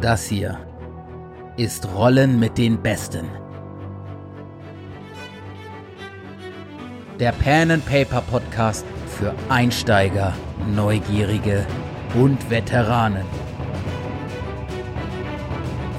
[0.00, 0.56] Das hier
[1.56, 3.26] ist Rollen mit den Besten.
[7.18, 10.34] Der Pen and Paper Podcast für Einsteiger,
[10.72, 11.66] Neugierige
[12.14, 13.26] und Veteranen.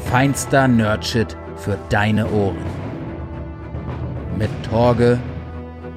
[0.06, 2.64] Feinster Nerdshit für deine Ohren.
[4.38, 5.20] Mit Torge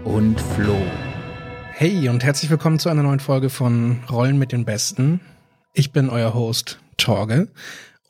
[0.02, 0.76] und Flo.
[1.70, 5.20] Hey und herzlich willkommen zu einer neuen Folge von Rollen mit den Besten.
[5.72, 7.46] Ich bin euer Host Torge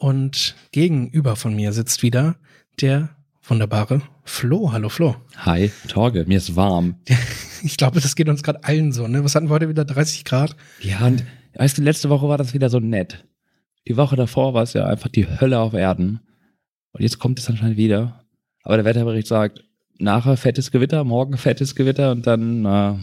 [0.03, 2.34] und gegenüber von mir sitzt wieder
[2.80, 3.11] der
[3.45, 4.73] wunderbare Flo.
[4.73, 5.15] Hallo Flo.
[5.37, 6.97] Hi, Torge, mir ist warm.
[7.65, 9.23] Ich glaube, das geht uns gerade allen so, ne?
[9.23, 9.84] Was hatten wir heute wieder?
[9.84, 10.56] 30 Grad?
[10.80, 11.23] Ja, und
[11.55, 13.25] weißt du, letzte Woche war das wieder so nett.
[13.87, 16.19] Die Woche davor war es ja einfach die Hölle auf Erden.
[16.91, 18.25] Und jetzt kommt es anscheinend wieder.
[18.64, 19.62] Aber der Wetterbericht sagt,
[19.97, 22.95] nachher fettes Gewitter, morgen fettes Gewitter und dann äh,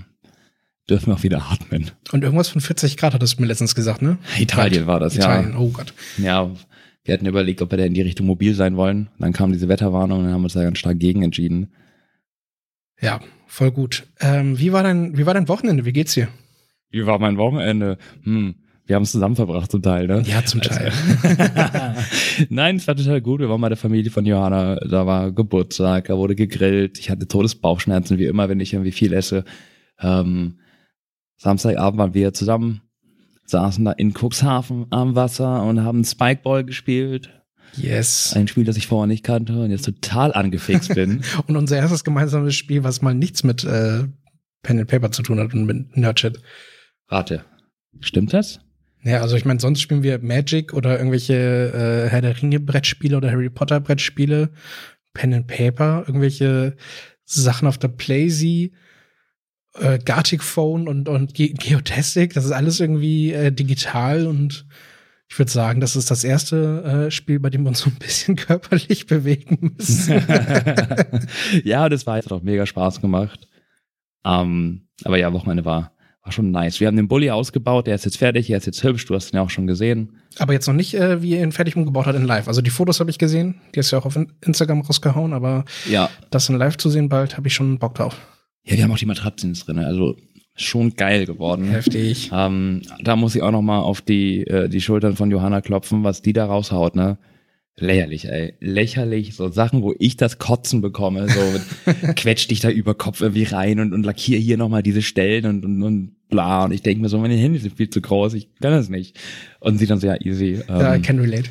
[0.90, 1.92] dürfen wir auch wieder atmen.
[2.12, 4.18] Und irgendwas von 40 Grad hattest du mir letztens gesagt, ne?
[4.38, 5.58] Italien war das, Italien, ja.
[5.58, 5.94] oh Gott.
[6.18, 6.52] Ja,
[7.04, 9.10] wir hatten überlegt, ob wir da in die Richtung mobil sein wollen.
[9.20, 11.74] Dann kam diese Wetterwarnung und dann haben wir uns da ganz stark gegen entschieden.
[13.02, 14.08] Ja, voll gut.
[14.20, 15.86] Ähm, wie, war dein, wie war dein Wochenende?
[15.86, 16.28] Wie geht's dir?
[16.90, 17.98] Wie war mein Wochenende?
[18.24, 18.56] Hm,
[18.86, 20.24] wir haben es zusammen verbracht zum Teil, ne?
[20.26, 20.92] Ja, zum Teil.
[22.50, 23.40] Nein, es war total gut.
[23.40, 26.98] Wir waren bei der Familie von Johanna, da war Geburtstag, da wurde gegrillt.
[26.98, 29.46] Ich hatte Todesbauchschmerzen, wie immer, wenn ich irgendwie viel esse.
[30.00, 30.60] Ähm,
[31.38, 32.82] Samstagabend waren wir zusammen,
[33.50, 37.30] saßen da in Cuxhaven am Wasser und haben Spikeball gespielt.
[37.76, 38.34] Yes.
[38.36, 41.22] Ein Spiel, das ich vorher nicht kannte und jetzt total angefixt bin.
[41.48, 44.06] Und unser erstes gemeinsames Spiel, was mal nichts mit äh,
[44.64, 46.42] Pen and Paper zu tun hat und mit Nerdshit.
[47.08, 47.46] Warte,
[48.00, 48.60] stimmt das?
[49.04, 53.16] Ja, also ich meine, sonst spielen wir Magic oder irgendwelche äh, Herr der Ringe Brettspiele
[53.16, 54.50] oder Harry Potter Brettspiele,
[55.14, 56.76] Pen and Paper, irgendwelche
[57.24, 58.74] Sachen auf der Playsee,
[59.80, 64.66] äh, Gartic Phone und und Ge Geotastic, das ist alles irgendwie äh, digital und
[65.32, 67.96] ich würde sagen, das ist das erste äh, Spiel, bei dem wir uns so ein
[68.00, 70.24] bisschen körperlich bewegen müssen.
[71.64, 73.48] ja, das war jetzt auch mega Spaß gemacht.
[74.26, 75.94] Ähm, aber ja, Wochenende war,
[76.24, 76.80] war schon nice.
[76.80, 79.32] Wir haben den Bulli ausgebaut, der ist jetzt fertig, er ist jetzt hübsch, du hast
[79.32, 80.18] ihn ja auch schon gesehen.
[80.40, 82.48] aber jetzt noch nicht, äh, wie er ihn fertig umgebaut hat in Live.
[82.48, 85.64] Also die Fotos habe ich gesehen, die hast du ja auch auf Instagram rausgehauen, aber
[85.88, 86.10] Ja.
[86.32, 88.18] das in Live zu sehen bald, habe ich schon Bock drauf.
[88.66, 90.16] Ja, wir haben auch die Matratzen drin, also
[90.56, 91.70] schon geil geworden.
[91.70, 92.30] Heftig.
[92.34, 96.04] Ähm, da muss ich auch noch mal auf die, äh, die Schultern von Johanna klopfen,
[96.04, 97.18] was die da raushaut, ne?
[97.78, 98.56] Lächerlich, ey.
[98.60, 99.36] Lächerlich.
[99.36, 101.30] So Sachen, wo ich das Kotzen bekomme.
[101.30, 101.40] So
[102.16, 105.64] quetsch dich da über Kopf irgendwie rein und, und lackier hier nochmal diese Stellen und,
[105.66, 106.66] und, und bla.
[106.66, 109.18] Und ich denke mir so, meine Hände sind viel zu groß, ich kann das nicht.
[109.62, 110.60] Und sie dann so, ja, easy.
[110.68, 111.50] Ähm, Ja, I can relate.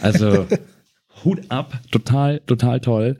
[0.00, 0.46] also
[1.24, 3.18] Hut ab, total, total toll.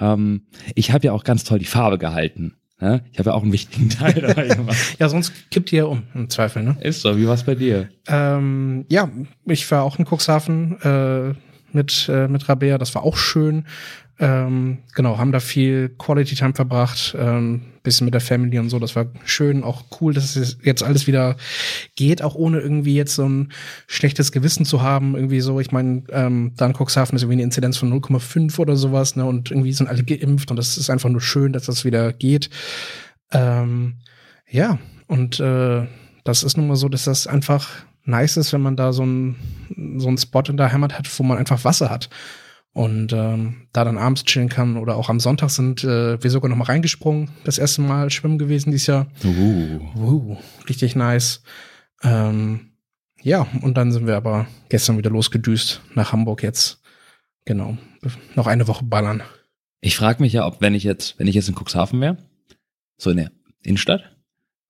[0.00, 2.54] Ähm, ich habe ja auch ganz toll die Farbe gehalten.
[2.80, 3.04] Ne?
[3.12, 4.76] Ich habe ja auch einen wichtigen Teil dabei gemacht.
[4.98, 6.76] Ja, sonst kippt ihr um, im Zweifel, ne?
[6.80, 7.88] Ist so, wie war's bei dir?
[8.06, 9.10] Ähm, ja,
[9.46, 11.34] ich war auch in Cuxhaven äh,
[11.72, 13.66] mit, äh, mit Rabea, das war auch schön.
[14.20, 18.80] Ähm, genau, haben da viel Quality Time verbracht, ähm, bisschen mit der Family und so,
[18.80, 21.36] das war schön, auch cool, dass es jetzt alles wieder
[21.94, 23.52] geht, auch ohne irgendwie jetzt so ein
[23.86, 27.44] schlechtes Gewissen zu haben, irgendwie so, ich meine, ähm, da in Cuxhaven ist irgendwie eine
[27.44, 31.10] Inzidenz von 0,5 oder sowas, ne, und irgendwie sind alle geimpft und das ist einfach
[31.10, 32.50] nur schön, dass das wieder geht.
[33.30, 33.98] Ähm,
[34.50, 35.86] ja, und äh,
[36.24, 37.68] das ist nun mal so, dass das einfach
[38.04, 39.36] nice ist, wenn man da so einen
[39.98, 42.08] so einen Spot in der Heimat hat, wo man einfach Wasser hat.
[42.72, 46.48] Und ähm, da dann abends chillen kann oder auch am Sonntag sind äh, wir sogar
[46.48, 49.08] noch mal reingesprungen, das erste Mal schwimmen gewesen dieses Jahr.
[49.24, 49.80] Uh.
[49.96, 50.36] Uh,
[50.68, 51.42] richtig nice.
[52.02, 52.72] Ähm,
[53.22, 56.80] ja, und dann sind wir aber gestern wieder losgedüst nach Hamburg jetzt.
[57.44, 57.76] Genau.
[58.36, 59.22] Noch eine Woche ballern.
[59.80, 62.18] Ich frage mich ja, ob wenn ich jetzt, wenn ich jetzt in Cuxhaven wäre,
[62.96, 64.02] so in der Innenstadt,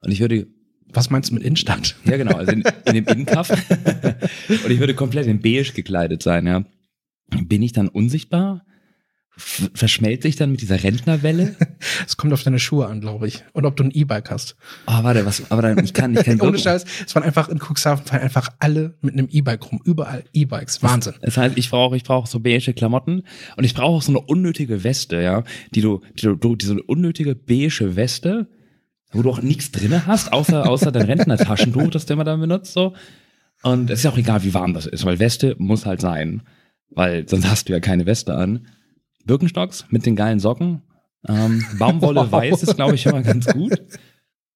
[0.00, 0.46] und ich würde,
[0.92, 1.96] Was meinst du mit Innenstadt?
[2.04, 3.50] ja genau, also in, in dem Innenkaff,
[4.48, 6.64] und ich würde komplett in beige gekleidet sein, ja.
[7.30, 8.64] Bin ich dann unsichtbar?
[9.38, 11.54] F verschmelzt sich dann mit dieser Rentnerwelle?
[12.06, 13.44] Es kommt auf deine Schuhe an, glaube ich.
[13.52, 14.56] Und ob du ein E-Bike hast.
[14.86, 17.58] Oh, warte, was, aber dann, ich kann, ich kann Ohne Scheiß, es waren einfach in
[17.58, 19.80] Cuxhaven fahren einfach alle mit einem E-Bike rum.
[19.84, 20.82] Überall E-Bikes.
[20.82, 21.14] Wahnsinn.
[21.20, 23.22] Das heißt, ich brauche ich brauche so beige Klamotten
[23.56, 25.44] und ich brauche auch so eine unnötige Weste, ja,
[25.74, 28.48] die du, die du, du diese unnötige beige Weste,
[29.12, 32.72] wo du auch nichts drinne hast, außer außer dein Rentnertaschentuch, das du immer dann benutzt,
[32.72, 32.94] so.
[33.62, 36.42] Und es ist auch egal, wie warm das ist, weil Weste muss halt sein,
[36.90, 38.66] weil sonst hast du ja keine Weste an.
[39.24, 40.82] Birkenstocks mit den geilen Socken,
[41.26, 42.32] ähm, Baumwolle Wow.
[42.32, 43.82] weiß ist, glaube ich, immer ganz gut.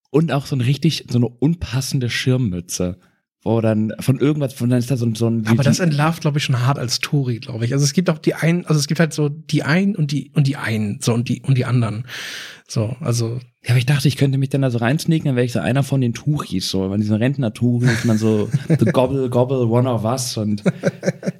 [0.09, 2.99] Und auch so ein richtig, so eine unpassende Schirmmütze
[3.43, 5.45] wo dann von irgendwas, von dann ist da so, ein- so ein.
[5.47, 7.73] Aber das entlarvt, glaube ich, schon hart als Touri, glaube ich.
[7.73, 10.31] Also es gibt auch die einen, also es gibt halt so die einen und die
[10.33, 12.05] und die einen, so und die und die anderen.
[12.67, 15.45] So, also Ja, aber ich dachte, ich könnte mich dann da so reinsneaken, dann wäre
[15.45, 18.49] ich so einer von den Tuchis, so, von diesen Rentner-Tuchis, man so,
[18.79, 20.63] the gobble, gobble, one of us und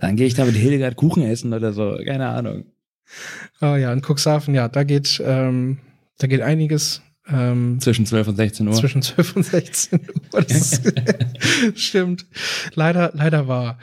[0.01, 2.65] dann gehe ich da mit Hildegard Kuchen essen oder so, keine Ahnung.
[3.61, 5.79] oh ja, in Cuxhaven, ja, da geht ähm,
[6.19, 7.01] da geht einiges.
[7.31, 8.73] Ähm, Zwischen 12 und 16 Uhr.
[8.73, 9.99] zwischen 12 und 16
[10.33, 10.41] Uhr.
[10.41, 10.81] Das
[11.75, 12.25] stimmt.
[12.75, 13.77] Leider, leider war.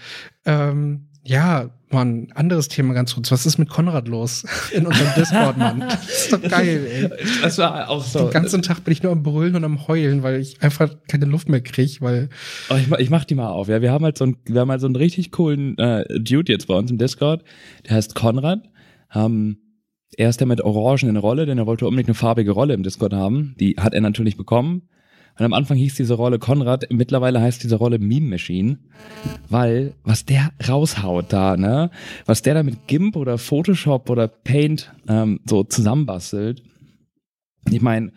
[0.45, 3.31] Ähm, ja, Mann, anderes Thema ganz kurz.
[3.33, 5.81] Was ist mit Konrad los in unserem Discord, Mann?
[5.89, 7.11] Das ist doch geil, ey.
[7.43, 8.21] Das war auch so.
[8.25, 11.25] Den ganzen Tag bin ich nur am Brüllen und am Heulen, weil ich einfach keine
[11.27, 12.29] Luft mehr krieg, weil
[12.71, 13.83] Oh, ich, mach- ich mach die mal auf, ja.
[13.83, 16.69] Wir haben halt so einen, wir haben halt so einen richtig coolen äh, Dude jetzt
[16.69, 17.43] bei uns im Discord.
[17.89, 18.69] Der heißt Konrad.
[19.15, 19.59] Ähm,
[20.17, 22.75] er ist der mit Orangen in der Rolle, denn er wollte unbedingt eine farbige Rolle
[22.75, 23.55] im Discord haben.
[23.61, 24.83] Die hat er natürlich bekommen.
[25.39, 28.79] Und am Anfang hieß diese Rolle Konrad, mittlerweile heißt diese Rolle Meme Machine,
[29.49, 31.91] weil was der raushaut da, ne,
[32.27, 36.63] was der da mit GIMP oder Photoshop oder Paint ähm, so zusammenbastelt.
[37.71, 38.13] Ich meine,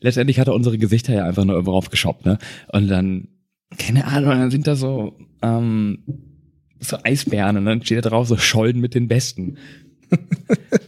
[0.00, 2.38] letztendlich hat er unsere Gesichter ja einfach nur irgendwo aufgeschoppt, ne?
[2.72, 3.28] Und dann,
[3.76, 6.04] keine Ahnung, dann sind da so, ähm,
[6.78, 9.58] so Eisbären und dann steht da drauf so Schollen mit den Besten.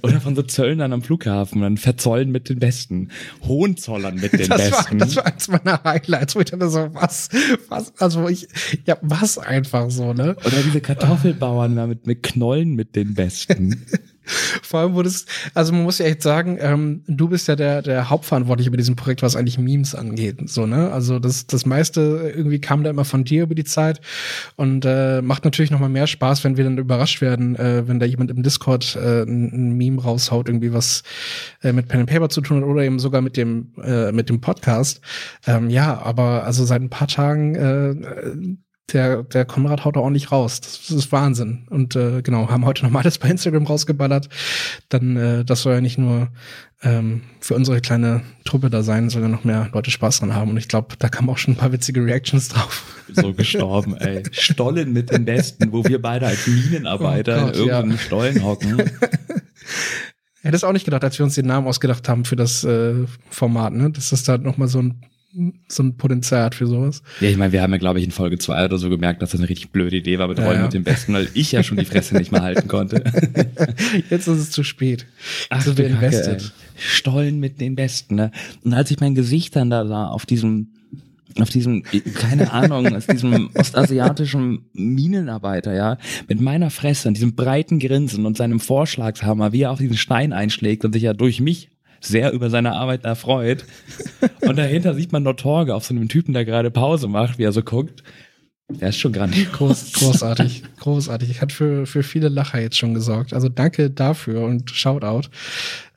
[0.02, 3.10] Oder von so Zöllnern am Flughafen, dann verzollen mit den Besten.
[3.46, 4.98] Hohenzollern mit den das war, Besten.
[4.98, 7.28] das war eins meiner Highlights, wo ich dachte so, was,
[7.68, 8.48] was, also ich,
[8.86, 10.36] ja, was einfach so, ne?
[10.44, 13.84] Oder diese Kartoffelbauern mit, mit Knollen mit den Besten.
[14.62, 17.82] Vor allem wurde es, also man muss ja echt sagen, ähm, du bist ja der,
[17.82, 20.92] der Hauptverantwortliche bei diesem Projekt, was eigentlich Memes angeht, so, ne?
[20.92, 24.00] Also das, das meiste irgendwie kam da immer von dir über die Zeit
[24.56, 28.00] und äh, macht natürlich noch mal mehr Spaß, wenn wir dann überrascht werden, äh, wenn
[28.00, 31.02] da jemand im Discord äh, ein, ein Meme raushaut, irgendwie was
[31.62, 34.28] äh, mit Pen and Paper zu tun hat oder eben sogar mit dem, äh, mit
[34.28, 35.00] dem Podcast.
[35.46, 40.30] Ähm, ja, aber also seit ein paar Tagen äh, der, der Konrad haut da ordentlich
[40.30, 40.60] raus.
[40.60, 41.66] Das, das ist Wahnsinn.
[41.70, 44.28] Und äh, genau, haben heute nochmal das bei Instagram rausgeballert.
[44.88, 46.28] Dann, äh, das soll ja nicht nur
[46.82, 50.50] ähm, für unsere kleine Truppe da sein, soll ja noch mehr Leute Spaß dran haben.
[50.50, 52.84] Und ich glaube, da kamen auch schon ein paar witzige Reactions drauf.
[53.12, 54.22] so gestorben, ey.
[54.32, 57.98] Stollen mit den Besten, wo wir beide als Minenarbeiter Oh Gott, in irgendeinem ja.
[57.98, 58.78] Stollen hocken.
[60.42, 63.06] Hätte es auch nicht gedacht, als wir uns den Namen ausgedacht haben für das äh,
[63.30, 63.90] Format, ne?
[63.90, 65.00] Dass das da nochmal so ein,
[65.68, 67.02] so ein Potenzial hat für sowas.
[67.20, 69.30] Ja, ich meine, wir haben ja, glaube ich, in Folge zwei oder so gemerkt, dass
[69.30, 70.62] das eine richtig blöde Idee war mit Ja, Rollen ja.
[70.64, 73.02] mit den Besten, weil ich ja schon die Fresse nicht mehr halten konnte.
[74.10, 75.06] Jetzt ist es zu spät.
[75.50, 76.52] Ach, du invested.
[76.76, 78.30] Stollen mit den Besten, ne?
[78.62, 80.68] Und als ich mein Gesicht dann da sah, auf diesem,
[81.40, 81.82] auf diesem,
[82.14, 85.98] keine Ahnung, aus diesem ostasiatischen Minenarbeiter, ja,
[86.28, 90.32] mit meiner Fresse und diesem breiten Grinsen und seinem Vorschlagshammer, wie er auf diesen Stein
[90.32, 91.70] einschlägt und sich ja durch mich
[92.04, 93.64] sehr über seine Arbeit erfreut.
[94.42, 97.44] Und dahinter sieht man nur Torge auf so einem Typen, der gerade Pause macht, wie
[97.44, 98.02] er so guckt.
[98.68, 99.52] Der ist schon grandios.
[99.52, 101.30] Groß, großartig, großartig.
[101.30, 103.34] Ich hat für, für viele Lacher jetzt schon gesorgt.
[103.34, 105.28] Also danke dafür und Shoutout.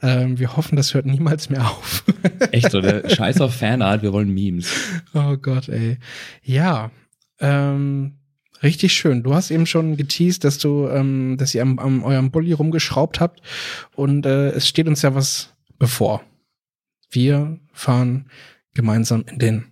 [0.01, 2.03] Ähm, wir hoffen, das hört niemals mehr auf.
[2.51, 4.69] Echt so, der Scheiß auf Fanart, wir wollen Memes.
[5.13, 5.97] oh Gott, ey.
[6.43, 6.91] Ja,
[7.39, 8.17] ähm,
[8.61, 9.23] richtig schön.
[9.23, 13.21] Du hast eben schon geteased, dass du, ähm, dass ihr am, am eurem Bulli rumgeschraubt
[13.21, 13.41] habt
[13.95, 16.23] und äh, es steht uns ja was bevor.
[17.09, 18.29] Wir fahren
[18.73, 19.65] gemeinsam in den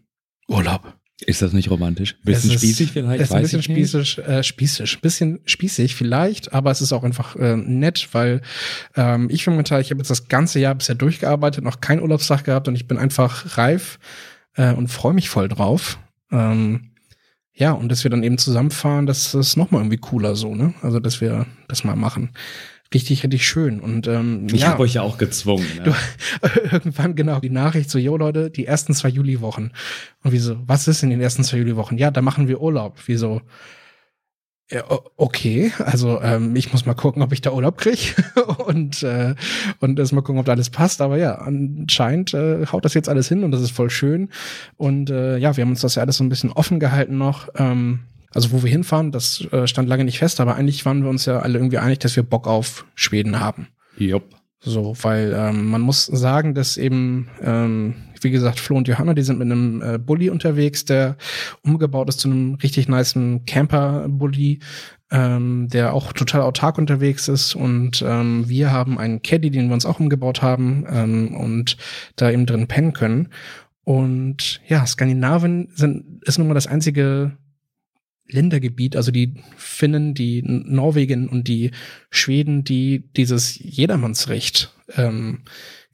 [0.48, 0.96] Urlaub.
[1.22, 2.18] Ist das nicht romantisch?
[2.24, 3.22] Bisschen ist- spießig vielleicht?
[3.22, 7.56] Ist ein bisschen spießig, äh, spießig, bisschen spießig vielleicht, aber es ist auch einfach äh,
[7.56, 8.42] nett, weil
[8.96, 12.68] ähm, ich momentan, ich habe jetzt das ganze Jahr bisher durchgearbeitet, noch keinen Urlaubstag gehabt
[12.68, 13.98] und ich bin einfach reif
[14.56, 15.98] äh, und freue mich voll drauf.
[16.32, 16.92] Ähm,
[17.54, 20.74] ja, und dass wir dann eben zusammenfahren, das ist noch mal irgendwie cooler so, ne?
[20.82, 22.32] Also, dass wir das mal machen.
[22.96, 23.82] Richtig, richtig schön.
[23.82, 24.70] Und ähm, Ich ja.
[24.70, 25.68] habe euch ja auch gezwungen.
[25.76, 25.84] Ne?
[25.84, 29.74] Du, irgendwann genau die Nachricht so, yo Leute, die ersten zwei Juliwochen.
[30.24, 31.98] Und wieso, was ist in den ersten zwei Juliwochen?
[31.98, 32.98] Ja, da machen wir Urlaub.
[33.06, 33.42] Wieso?
[34.72, 34.86] Ja,
[35.18, 38.16] okay, also ähm, ich muss mal gucken, ob ich da Urlaub krieg
[38.66, 39.36] und äh,
[39.82, 41.02] und erst mal gucken, ob da alles passt.
[41.02, 44.30] Aber ja, anscheinend äh, haut das jetzt alles hin und das ist voll schön.
[44.78, 47.50] Und äh, ja, wir haben uns das ja alles so ein bisschen offen gehalten noch.
[47.56, 48.00] Ähm,
[48.36, 51.26] also wo wir hinfahren, das äh, stand lange nicht fest, aber eigentlich waren wir uns
[51.26, 53.70] ja alle irgendwie einig, dass wir Bock auf Schweden haben.
[53.98, 54.36] Jupp.
[54.60, 59.22] So, weil ähm, man muss sagen, dass eben, ähm, wie gesagt, Flo und Johanna, die
[59.22, 61.18] sind mit einem äh, Bulli unterwegs, der
[61.62, 64.60] umgebaut ist zu einem richtig niceen Camper-Bulli,
[65.12, 67.56] ähm, der auch total autark unterwegs ist.
[67.56, 71.78] Und ähm, wir haben einen Caddy, den wir uns auch umgebaut haben ähm, und
[72.16, 73.30] da eben drin pennen können.
[73.84, 77.38] Und ja, Skandinavien sind, ist nun mal das einzige
[78.28, 81.72] Ländergebiet, also die Finnen, die Norwegen und die
[82.10, 85.40] Schweden, die dieses Jedermannsrecht ähm,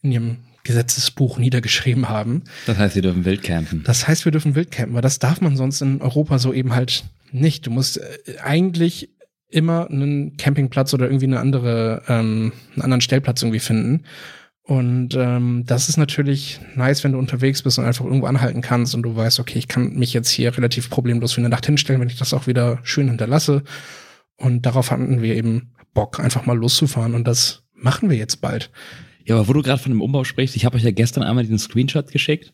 [0.02, 2.44] in ihrem Gesetzesbuch niedergeschrieben haben.
[2.68, 3.84] Das heißt, wir dürfen wild campen.
[3.84, 6.76] Das heißt, wir dürfen wild campen, weil das darf man sonst in Europa so eben
[6.76, 7.66] halt nicht.
[7.66, 9.10] Du musst äh, eigentlich
[9.50, 14.04] immer einen Campingplatz oder irgendwie eine andere, ähm, einen anderen Stellplatz irgendwie finden.
[14.72, 18.96] Und ähm, das ist natürlich nice, wenn du unterwegs bist und einfach irgendwo anhalten kannst
[18.96, 22.00] und du weißt, okay, ich kann mich jetzt hier relativ problemlos für eine Nacht hinstellen,
[22.00, 23.64] wenn ich das auch wieder schön hinterlasse.
[24.38, 28.72] Und darauf hatten wir eben Bock, einfach mal loszufahren und das machen wir jetzt bald.
[29.26, 31.44] Ja, aber wo du gerade von dem Umbau sprichst, ich habe euch ja gestern einmal
[31.44, 32.54] diesen Screenshot geschickt.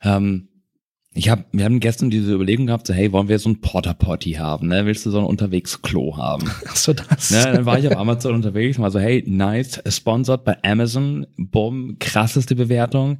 [0.00, 0.48] Ähm,
[1.16, 3.94] ich hab, wir haben gestern diese Überlegung gehabt, so, hey, wollen wir so ein Porta
[3.94, 4.84] Potty haben, ne?
[4.84, 6.50] Willst du so ein Unterwegs-Klo haben?
[6.66, 7.30] Ach so, das.
[7.30, 11.26] Ne, dann war ich auf Amazon unterwegs und war so, hey, nice, sponsored bei Amazon,
[11.36, 13.18] bumm, krasseste Bewertung.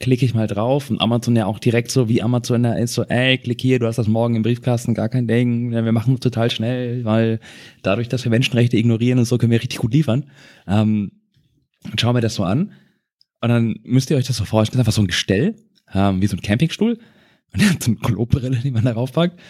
[0.00, 3.04] Klicke ich mal drauf und Amazon ja auch direkt so, wie Amazon da ist, so,
[3.04, 6.14] ey, klick hier, du hast das morgen im Briefkasten, gar kein Ding, ja, wir machen
[6.14, 7.40] es total schnell, weil
[7.82, 10.24] dadurch, dass wir Menschenrechte ignorieren und so, können wir richtig gut liefern.
[10.66, 11.12] Ähm,
[11.90, 12.72] und schauen wir das so an.
[13.40, 15.54] Und dann müsst ihr euch das so vorstellen, einfach so ein Gestell,
[15.94, 16.98] ähm, wie so ein Campingstuhl.
[17.54, 19.40] Und dann so eine Klobrille, die man darauf packt.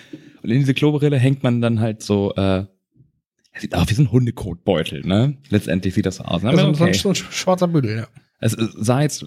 [0.43, 2.67] Und in diese Klobrille hängt man dann halt so, äh,
[3.59, 5.39] sieht auch wie so ein Hundekotbeutel, ne?
[5.49, 6.43] Letztendlich sieht das so aus.
[6.43, 6.51] Ne?
[6.51, 6.99] Also Aber so, ein, okay.
[6.99, 8.07] so ein schwarzer Büdel, ja.
[8.41, 9.27] Es sah jetzt,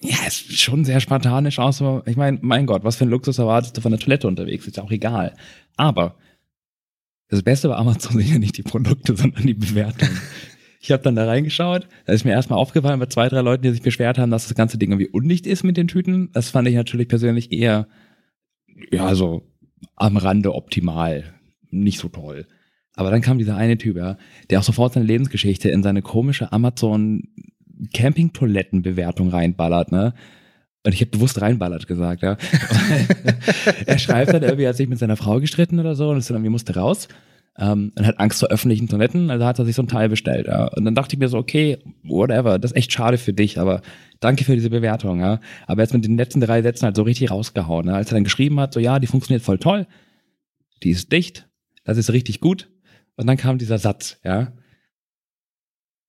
[0.00, 3.10] ja, es sieht schon sehr spartanisch aus, aber ich meine, mein Gott, was für ein
[3.10, 4.66] Luxus erwartest du von der Toilette unterwegs?
[4.66, 5.34] Ist ja auch egal.
[5.76, 6.16] Aber
[7.28, 10.20] das Beste bei Amazon sind ja nicht die Produkte, sondern die Bewertungen.
[10.80, 13.70] Ich habe dann da reingeschaut, da ist mir erstmal aufgefallen bei zwei, drei Leuten, die
[13.70, 16.30] sich beschwert haben, dass das ganze Ding irgendwie undicht ist mit den Tüten.
[16.32, 17.88] Das fand ich natürlich persönlich eher,
[18.90, 19.42] ja, so
[19.94, 21.24] am Rande optimal.
[21.70, 22.46] Nicht so toll.
[22.94, 24.16] Aber dann kam dieser eine Typ, ja,
[24.50, 27.24] der auch sofort seine Lebensgeschichte in seine komische Amazon
[27.92, 30.14] Campingtoilettenbewertung reinballert, ne?
[30.84, 32.36] Und ich habe bewusst reinballert gesagt, ja.
[33.86, 36.30] er schreibt dann irgendwie, er hat sich mit seiner Frau gestritten oder so und ist
[36.30, 37.08] dann irgendwie musste raus.
[37.58, 40.46] Ähm, und hat Angst vor öffentlichen Toiletten, also hat er sich so ein Teil bestellt,
[40.46, 40.66] ja.
[40.66, 43.80] Und dann dachte ich mir so, okay, whatever, das ist echt schade für dich, aber
[44.20, 45.40] danke für diese Bewertung, ja.
[45.66, 47.94] Aber jetzt mit den letzten drei Sätzen halt so richtig rausgehauen, ne?
[47.94, 49.86] Als er dann geschrieben hat, so ja, die funktioniert voll toll,
[50.82, 51.48] die ist dicht,
[51.84, 52.68] das ist richtig gut.
[53.16, 54.52] Und dann kam dieser Satz, ja.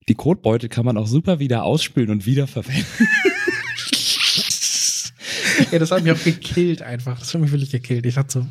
[0.10, 2.86] Die Kotbeutel kann man auch super wieder ausspülen und wiederverwenden.
[5.72, 7.20] Ja, das hat mich auch gekillt einfach.
[7.20, 8.06] Das hat mich wirklich gekillt.
[8.06, 8.48] Ich dachte so,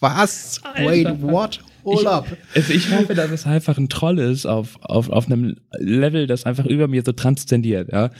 [0.00, 0.60] was?
[0.64, 0.90] Alter.
[0.90, 1.60] Wait, what?
[1.88, 2.56] Hold ich.
[2.56, 6.44] Also ich hoffe, dass es einfach ein Troll ist auf, auf, auf einem Level, das
[6.44, 8.10] einfach über mir so transzendiert, ja.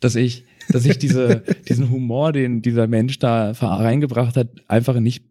[0.00, 5.24] Dass ich, dass ich diese, diesen Humor, den dieser Mensch da reingebracht hat, einfach nicht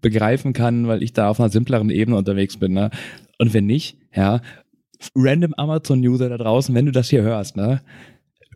[0.00, 2.90] begreifen kann, weil ich da auf einer simpleren Ebene unterwegs bin, ne?
[3.38, 4.40] Und wenn nicht, ja,
[5.14, 7.80] random Amazon-User da draußen, wenn du das hier hörst, ne?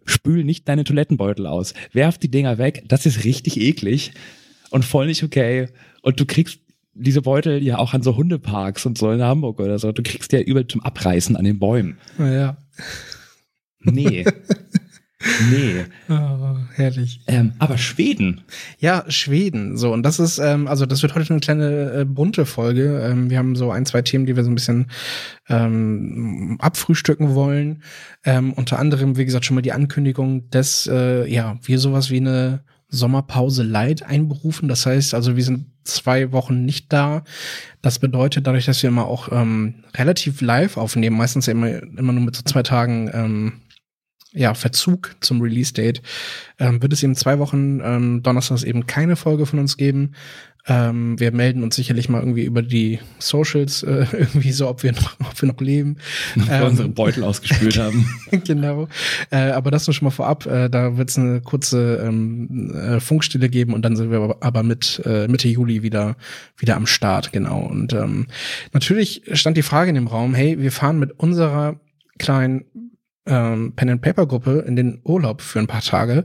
[0.05, 1.75] Spül nicht deine Toilettenbeutel aus.
[1.93, 2.85] Werf die Dinger weg.
[2.89, 4.12] Das ist richtig eklig
[4.71, 5.69] und voll nicht okay.
[6.03, 6.61] Und du kriegst
[6.95, 9.93] diese Beutel ja auch an so Hundeparks und so in Hamburg oder so.
[9.93, 11.99] Du kriegst ja überall zum Abreißen an den Bäumen.
[12.19, 12.57] Naja.
[13.81, 14.25] Nee.
[15.51, 15.85] nee.
[16.09, 17.21] Oh, herrlich.
[17.27, 18.43] Ähm, aber Schweden.
[18.79, 19.77] Ja, Schweden.
[19.77, 23.01] So, und das ist, ähm, also das wird heute eine kleine äh, bunte Folge.
[23.03, 24.91] Ähm, wir haben so ein, zwei Themen, die wir so ein bisschen
[25.49, 27.83] ähm, abfrühstücken wollen.
[28.25, 32.19] Ähm, unter anderem, wie gesagt, schon mal die Ankündigung, dass äh, ja, wir sowas wie
[32.19, 34.69] eine Sommerpause Light einberufen.
[34.69, 37.25] Das heißt, also wir sind zwei Wochen nicht da.
[37.81, 42.25] Das bedeutet, dadurch, dass wir immer auch ähm, relativ live aufnehmen, meistens immer, immer nur
[42.25, 43.53] mit so zwei Tagen ähm,
[44.33, 46.03] ja, Verzug zum Release-Date,
[46.59, 50.12] ähm, wird es eben zwei Wochen ähm, Donnerstags eben keine Folge von uns geben.
[50.69, 54.92] Ähm, wir melden uns sicherlich mal irgendwie über die Socials äh, irgendwie so, ob wir
[54.92, 55.97] noch, ob wir noch leben.
[56.37, 58.07] Weil wir unsere Beutel ausgespült haben.
[58.45, 58.87] genau.
[59.31, 60.47] Äh, aber das nur schon mal vorab.
[60.47, 64.37] Äh, da wird es eine kurze ähm, äh, Funkstille geben und dann sind wir aber,
[64.40, 66.16] aber mit äh, Mitte Juli wieder
[66.57, 67.33] wieder am Start.
[67.33, 67.61] Genau.
[67.61, 68.28] Und ähm,
[68.73, 71.81] natürlich stand die Frage in dem Raum: Hey, wir fahren mit unserer
[72.19, 72.64] kleinen
[73.26, 76.25] ähm, Pen and Paper Gruppe in den Urlaub für ein paar Tage.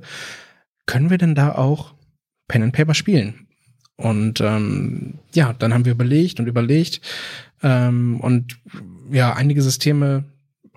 [0.85, 1.95] Können wir denn da auch
[2.47, 3.46] Pen and Paper spielen?
[3.97, 7.01] Und ähm, ja, dann haben wir überlegt und überlegt
[7.63, 8.59] ähm, und
[9.11, 10.25] ja, einige Systeme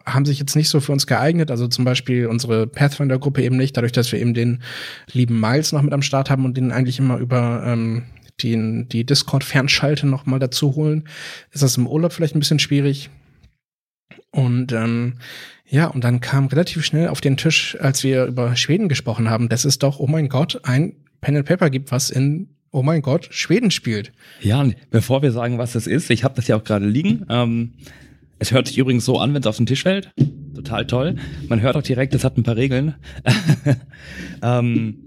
[0.06, 1.50] haben sich jetzt nicht so für uns geeignet.
[1.50, 4.62] Also zum Beispiel unsere Pathfinder-Gruppe eben nicht, dadurch, dass wir eben den
[5.12, 8.04] lieben Miles noch mit am Start haben und den eigentlich immer über ähm,
[8.40, 11.04] die, die Discord-Fernschalte noch mal dazu holen,
[11.50, 13.10] ist das im Urlaub vielleicht ein bisschen schwierig.
[14.30, 15.14] Und ähm,
[15.66, 19.48] ja, und dann kam relativ schnell auf den Tisch, als wir über Schweden gesprochen haben,
[19.48, 23.02] dass es doch, oh mein Gott, ein Pen and Paper gibt, was in, oh mein
[23.02, 24.12] Gott, Schweden spielt.
[24.40, 27.26] Ja, bevor wir sagen, was das ist, ich habe das ja auch gerade liegen.
[27.28, 27.72] Ähm,
[28.38, 30.12] es hört sich übrigens so an, wenn es auf den Tisch fällt.
[30.54, 31.16] Total toll.
[31.48, 32.94] Man hört auch direkt, es hat ein paar Regeln.
[34.42, 34.98] ähm,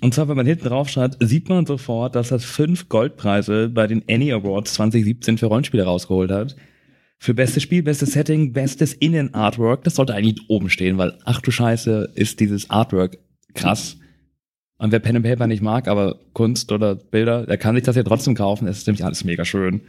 [0.00, 3.86] und zwar, wenn man hinten drauf schaut, sieht man sofort, dass das fünf Goldpreise bei
[3.86, 6.56] den Annie Awards 2017 für Rollenspiele rausgeholt hat.
[7.20, 11.50] für bestes Spiel, bestes Setting, bestes Innenartwork, das sollte eigentlich oben stehen, weil ach du
[11.50, 13.18] Scheiße, ist dieses Artwork
[13.54, 13.98] krass.
[14.78, 17.96] Und wer Pen and Paper nicht mag, aber Kunst oder Bilder, der kann sich das
[17.96, 18.68] ja trotzdem kaufen.
[18.68, 19.80] Es ist nämlich alles mega schön.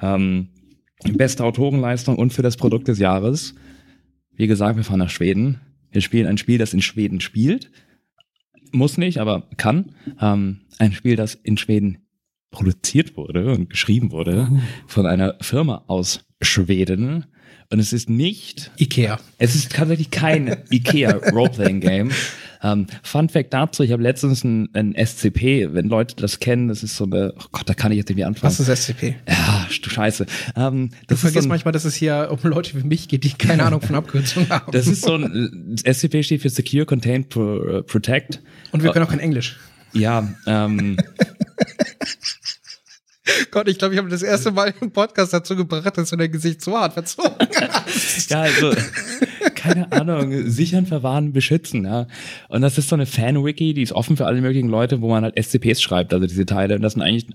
[0.00, 0.48] Ähm,
[1.04, 3.54] beste Autorenleistung und für das Produkt des Jahres.
[4.36, 5.60] Wie gesagt, wir fahren nach Schweden.
[5.90, 7.70] Wir spielen ein Spiel, das in Schweden spielt.
[8.70, 9.92] Muss nicht, aber kann.
[10.20, 11.98] Ähm, ein Spiel, das in Schweden
[12.50, 14.48] produziert wurde und geschrieben wurde
[14.86, 17.26] von einer Firma aus Schweden.
[17.70, 19.18] Und es ist nicht Ikea.
[19.38, 22.10] es ist tatsächlich kein IKEA Roleplaying Game.
[22.62, 26.82] Ähm, Fun Fact dazu, ich habe letztens ein, ein SCP, wenn Leute das kennen, das
[26.82, 28.52] ist so eine, oh Gott, da kann ich jetzt irgendwie anfangen.
[28.52, 29.16] Was ist SCP?
[29.28, 30.26] Ja, du Scheiße.
[30.56, 33.32] Ähm, Du vergisst so ein, manchmal, dass es hier um Leute wie mich geht, die
[33.32, 34.72] keine Ahnung von Abkürzungen haben.
[34.72, 38.40] das ist so ein, SCP steht für Secure, Contain, Pro, äh, Protect.
[38.72, 39.56] Und wir können auch kein Englisch.
[39.92, 40.96] Ja, ähm,
[43.50, 46.30] Gott, ich glaube, ich habe das erste Mal im Podcast dazu gebracht, dass du dein
[46.30, 47.34] Gesicht so hart verzogen
[47.70, 48.30] hast.
[48.30, 48.72] ja, also,
[49.66, 52.06] keine Ahnung, sichern, verwahren, beschützen, ja.
[52.48, 55.24] Und das ist so eine Fan-Wiki, die ist offen für alle möglichen Leute, wo man
[55.24, 56.76] halt SCPs schreibt, also diese Teile.
[56.76, 57.26] Und das sind eigentlich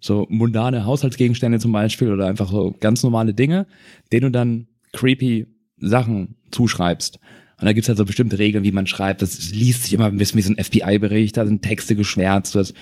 [0.00, 3.66] so mundane Haushaltsgegenstände zum Beispiel oder einfach so ganz normale Dinge,
[4.12, 5.46] denen du dann creepy
[5.78, 7.18] Sachen zuschreibst.
[7.58, 9.22] Und da gibt's halt so bestimmte Regeln, wie man schreibt.
[9.22, 12.58] Das liest sich immer ein bisschen wie so ein FBI-Bericht, da sind Texte geschwärzt, du
[12.58, 12.74] hast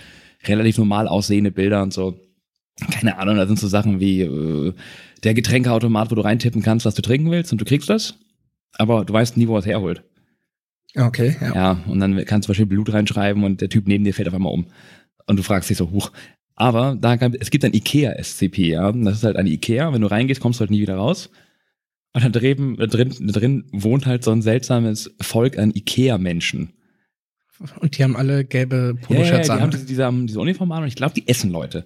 [0.47, 2.19] relativ normal aussehende Bilder und so.
[2.91, 4.73] Keine Ahnung, da sind so Sachen wie äh,
[5.23, 8.19] der Getränkeautomat, wo du reintippen kannst, was du trinken willst und du kriegst das,
[8.79, 10.03] aber du weißt nie, wo er es herholt.
[10.97, 11.55] Okay, ja.
[11.55, 14.29] Ja, und dann kannst du zum Beispiel Blut reinschreiben und der Typ neben dir fällt
[14.29, 14.67] auf einmal um.
[15.27, 16.13] Und du fragst dich so, huch.
[16.55, 18.93] Aber da kann, es gibt ein IKEA-SCP, ja.
[18.93, 19.93] Das ist halt ein IKEA.
[19.93, 21.31] Wenn du reingehst, kommst du halt nie wieder raus.
[22.13, 26.73] Und da drin, drin, drin wohnt halt so ein seltsames Volk an IKEA-Menschen.
[27.81, 29.71] Und die haben alle gelbe Ja, ja, ja, Poloshirts die haben an.
[29.71, 31.85] diese, diese, diese Uniform an und ich glaube, die essen Leute.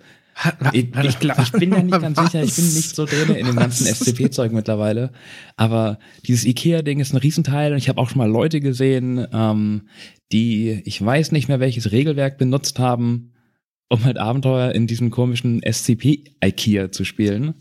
[0.73, 3.47] Ich, ich, glaub, ich bin da nicht ganz sicher, ich bin nicht so drin in
[3.47, 3.87] dem ganzen?
[3.87, 5.11] SCP-Zeug mittlerweile.
[5.57, 9.89] Aber dieses IKEA-Ding ist ein Riesenteil und ich habe auch schon mal Leute gesehen, ähm,
[10.31, 13.33] die, ich weiß nicht mehr, welches Regelwerk benutzt haben,
[13.89, 17.55] um halt Abenteuer in diesem komischen SCP-IKEA zu spielen.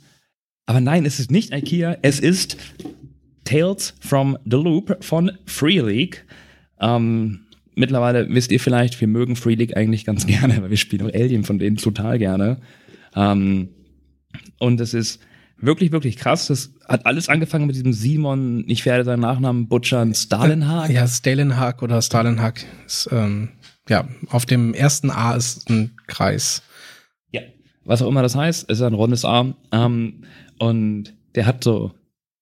[0.66, 2.58] Aber nein, es ist nicht IKEA, es ist
[3.44, 6.26] Tales from the Loop von Free League.
[6.80, 7.47] Ähm,
[7.78, 11.14] mittlerweile wisst ihr vielleicht, wir mögen Free League eigentlich ganz gerne, weil wir spielen auch
[11.14, 12.58] Alien von denen total gerne.
[13.16, 13.70] Ähm,
[14.60, 15.22] und es ist
[15.60, 16.48] wirklich, wirklich krass.
[16.48, 20.90] Das hat alles angefangen mit diesem Simon, ich werde seinen Nachnamen butchern, Stalinhag.
[20.90, 23.50] Ja, Stalinhag oder Stalinhag ist, ähm,
[23.90, 26.63] ja, auf dem ersten A ist ein Kreis.
[27.32, 27.42] Ja.
[27.86, 29.56] Was auch immer das heißt, ist ein rundes Arm.
[29.72, 30.24] Ähm,
[30.60, 31.92] und der hat so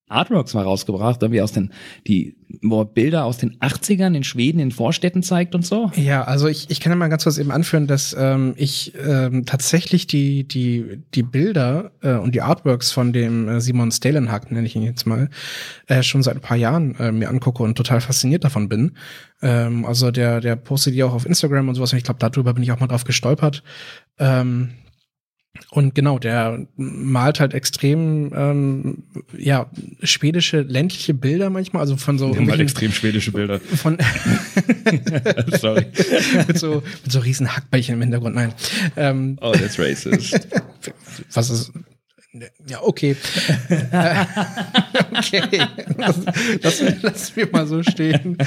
[0.07, 1.71] Artworks mal rausgebracht, irgendwie aus den,
[2.05, 5.91] die, wo er Bilder aus den 80ern in Schweden in Vorstädten zeigt und so.
[5.95, 9.45] Ja, also ich, ich kann ja mal ganz kurz eben anführen, dass ähm, ich ähm,
[9.45, 14.67] tatsächlich die, die, die Bilder äh, und die Artworks von dem äh, Simon Stalenhag, nenne
[14.67, 15.29] ich ihn jetzt mal,
[15.87, 18.91] äh, schon seit ein paar Jahren äh, mir angucke und total fasziniert davon bin.
[19.41, 22.53] Ähm, also der, der postet die auch auf Instagram und sowas und ich glaube, darüber
[22.53, 23.63] bin ich auch mal drauf gestolpert.
[24.19, 24.69] Ähm,
[25.71, 29.03] und genau, der malt halt extrem ähm,
[29.37, 29.69] ja
[30.03, 33.59] schwedische ländliche Bilder manchmal, also von so irgendwelchen- extrem schwedische Bilder.
[33.75, 33.97] von
[35.59, 35.85] Sorry.
[36.47, 38.35] mit so mit so riesen Hackbällchen im Hintergrund.
[38.35, 38.53] Nein,
[38.95, 40.47] ähm, Oh, that's racist.
[41.33, 41.71] was ist
[42.67, 43.15] ja okay,
[45.17, 45.41] okay,
[45.97, 48.37] lass, lass mir mal so stehen.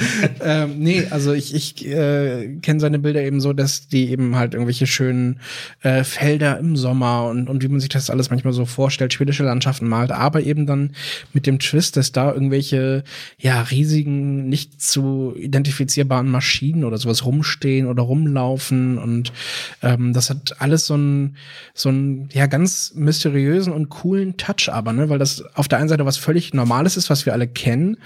[0.41, 4.53] ähm, nee, also ich ich äh, kenne seine Bilder eben so, dass die eben halt
[4.53, 5.39] irgendwelche schönen
[5.81, 9.43] äh, Felder im Sommer und und wie man sich das alles manchmal so vorstellt, schwedische
[9.43, 10.91] Landschaften malt, aber eben dann
[11.33, 13.03] mit dem Twist, dass da irgendwelche
[13.37, 19.33] ja riesigen nicht zu identifizierbaren Maschinen oder sowas rumstehen oder rumlaufen und
[19.81, 21.37] ähm, das hat alles so ein
[21.73, 25.89] so ein ja ganz mysteriösen und coolen Touch aber ne weil das auf der einen
[25.89, 27.97] Seite was völlig Normales ist was wir alle kennen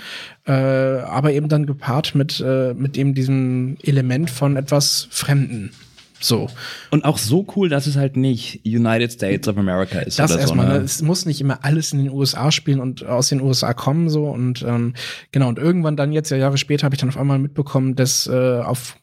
[0.45, 5.71] äh, aber eben dann gepaart mit äh, mit eben diesem Element von etwas Fremden
[6.23, 6.49] so
[6.89, 10.39] Und auch so cool, dass es halt nicht United States of America ist das oder
[10.39, 10.73] erstmal, so.
[10.73, 10.79] ne?
[10.79, 10.85] Ne?
[10.85, 14.29] es muss nicht immer alles in den USA spielen und aus den USA kommen so
[14.29, 14.93] und ähm,
[15.31, 18.27] genau und irgendwann dann jetzt ja Jahre später habe ich dann auf einmal mitbekommen, dass
[18.27, 18.95] äh, auf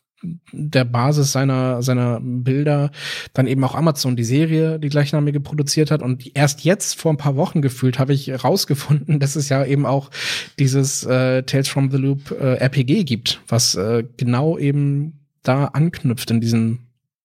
[0.52, 2.90] der Basis seiner seiner Bilder
[3.32, 6.02] dann eben auch Amazon die Serie die gleichnamige produziert hat.
[6.02, 9.86] Und erst jetzt vor ein paar Wochen gefühlt habe ich rausgefunden, dass es ja eben
[9.86, 10.10] auch
[10.58, 16.30] dieses äh, Tales from the Loop äh, RPG gibt, was äh, genau eben da anknüpft
[16.30, 16.80] in diesem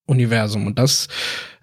[0.05, 0.67] Universum.
[0.67, 1.07] Und das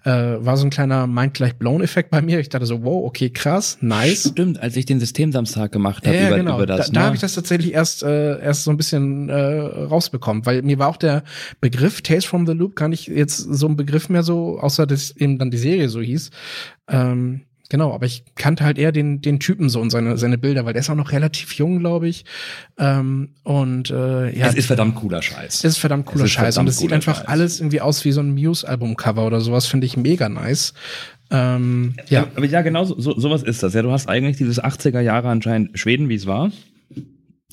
[0.03, 2.39] äh, war so ein kleiner Mind gleich blown Effekt bei mir.
[2.39, 4.29] Ich dachte so, wow, okay, krass, nice.
[4.29, 6.55] Stimmt, als ich den Systemsamstag gemacht habe Ja, über, genau.
[6.57, 6.87] über das.
[6.87, 7.05] da da ne?
[7.05, 10.89] habe ich das tatsächlich erst äh, erst so ein bisschen äh, rausbekommen, weil mir war
[10.89, 11.23] auch der
[11.61, 15.15] Begriff Tales from the Loop gar nicht jetzt so ein Begriff mehr so, außer dass
[15.15, 16.31] eben dann die Serie so hieß.
[16.89, 17.41] Ähm,
[17.73, 20.73] Genau, aber ich kannte halt eher den, den Typen so und seine, seine Bilder, weil
[20.73, 22.23] der ist auch noch relativ jung, glaube ich.
[22.77, 24.45] Ähm, und äh, ja.
[24.45, 25.55] Es ist verdammt cooler Scheiß.
[25.55, 26.53] Es ist verdammt cooler Es ist Scheiß.
[26.53, 27.27] verdammt und es sieht einfach Scheiß.
[27.27, 30.75] alles irgendwie aus wie so ein Muse-Album-Cover oder sowas, finde ich mega nice.
[31.31, 32.27] Ähm, ja.
[32.35, 33.73] Aber ja, genau so, so, sowas ist das.
[33.73, 36.51] Ja, du hast eigentlich dieses 80er Jahre anscheinend Schweden, wie es war.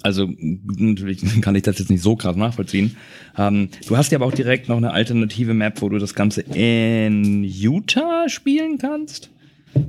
[0.02, 2.94] Also natürlich kann ich das jetzt nicht so krass nachvollziehen.
[3.38, 6.42] Ähm, du hast ja aber auch direkt noch eine alternative Map, wo du das Ganze
[6.42, 9.30] in Utah spielen kannst.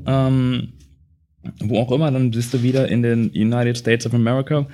[0.05, 0.73] Ähm,
[1.59, 4.67] wo auch immer, dann bist du wieder in den United States of America.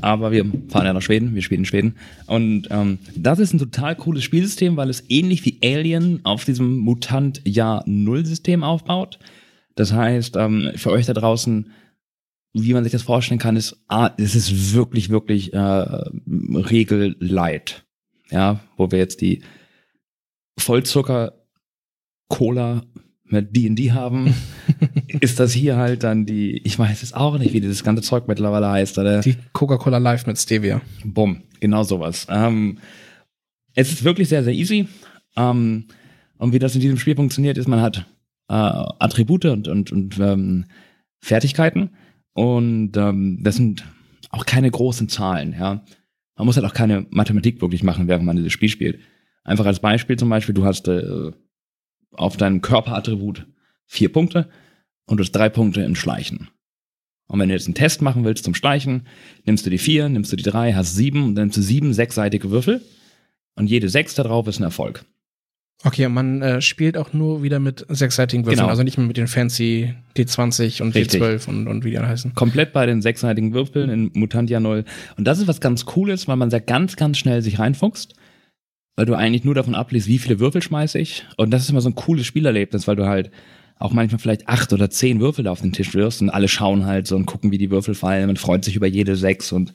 [0.00, 1.96] Aber wir fahren ja nach Schweden, wir spielen in Schweden.
[2.26, 6.78] Und ähm, das ist ein total cooles Spielsystem, weil es ähnlich wie Alien auf diesem
[6.78, 9.18] Mutant-Jahr-Null-System aufbaut.
[9.74, 11.70] Das heißt, ähm, für euch da draußen,
[12.54, 17.84] wie man sich das vorstellen kann, ist, ah, es ist wirklich, wirklich äh, regellight.
[18.30, 19.42] Ja, wo wir jetzt die
[20.58, 21.34] Vollzucker
[22.28, 22.82] Cola
[23.24, 24.34] mit D&D haben,
[25.20, 28.28] ist das hier halt dann die, ich weiß es auch nicht, wie dieses ganze Zeug
[28.28, 29.20] mittlerweile heißt, oder?
[29.20, 30.80] Die Coca-Cola Live mit Stevia.
[31.04, 32.26] Bumm, genau sowas.
[32.28, 32.78] Ähm,
[33.74, 34.86] es ist wirklich sehr, sehr easy.
[35.36, 35.86] Ähm,
[36.38, 38.06] und wie das in diesem Spiel funktioniert, ist, man hat
[38.48, 40.66] äh, Attribute und, und, und ähm,
[41.20, 41.90] Fertigkeiten.
[42.34, 43.84] Und ähm, das sind
[44.30, 45.84] auch keine großen Zahlen, ja.
[46.36, 48.98] Man muss halt auch keine Mathematik wirklich machen, während man dieses Spiel spielt.
[49.44, 51.30] Einfach als Beispiel zum Beispiel, du hast äh,
[52.16, 53.46] auf deinem Körperattribut
[53.86, 54.48] vier Punkte
[55.06, 56.48] und du hast drei Punkte im Schleichen.
[57.26, 59.06] Und wenn du jetzt einen Test machen willst zum Schleichen,
[59.44, 61.94] nimmst du die vier, nimmst du die drei, hast sieben und dann nimmst du sieben
[61.94, 62.82] sechsseitige Würfel.
[63.56, 65.04] Und jede sechs da drauf ist ein Erfolg.
[65.84, 68.68] Okay, und man äh, spielt auch nur wieder mit sechsseitigen Würfeln, Genau.
[68.70, 71.20] also nicht mehr mit den fancy D20 und Richtig.
[71.22, 72.34] D12 und, und wie die alle heißen.
[72.34, 74.84] Komplett bei den sechsseitigen Würfeln in Mutantia 0.
[75.16, 78.14] Und das ist was ganz Cooles, weil man sehr ganz, ganz schnell sich reinfuchst.
[78.96, 81.24] Weil du eigentlich nur davon abliest, wie viele Würfel schmeiße ich.
[81.36, 83.30] Und das ist immer so ein cooles Spielerlebnis, weil du halt
[83.78, 86.86] auch manchmal vielleicht acht oder zehn Würfel da auf den Tisch wirfst und alle schauen
[86.86, 88.26] halt so und gucken, wie die Würfel fallen.
[88.26, 89.74] Man freut sich über jede sechs und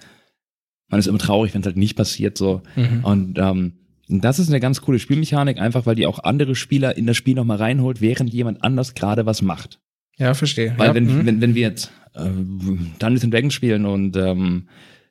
[0.88, 2.62] man ist immer traurig, wenn es halt nicht passiert so.
[2.76, 3.04] Mhm.
[3.04, 3.74] Und ähm,
[4.08, 7.36] das ist eine ganz coole Spielmechanik, einfach weil die auch andere Spieler in das Spiel
[7.36, 9.80] nochmal reinholt, während jemand anders gerade was macht.
[10.18, 10.74] Ja, verstehe.
[10.78, 11.26] Weil ja, wenn, mhm.
[11.26, 12.22] wenn, wenn wir jetzt äh,
[13.00, 14.68] Dungeons and Dragons spielen und ähm,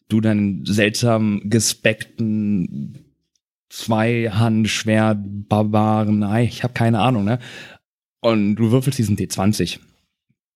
[0.09, 1.43] du deinen seltsam
[3.69, 7.39] gespekten Zweihandschwert Barbaren, nein, ich habe keine Ahnung, ne?
[8.21, 9.79] Und du würfelst diesen D20.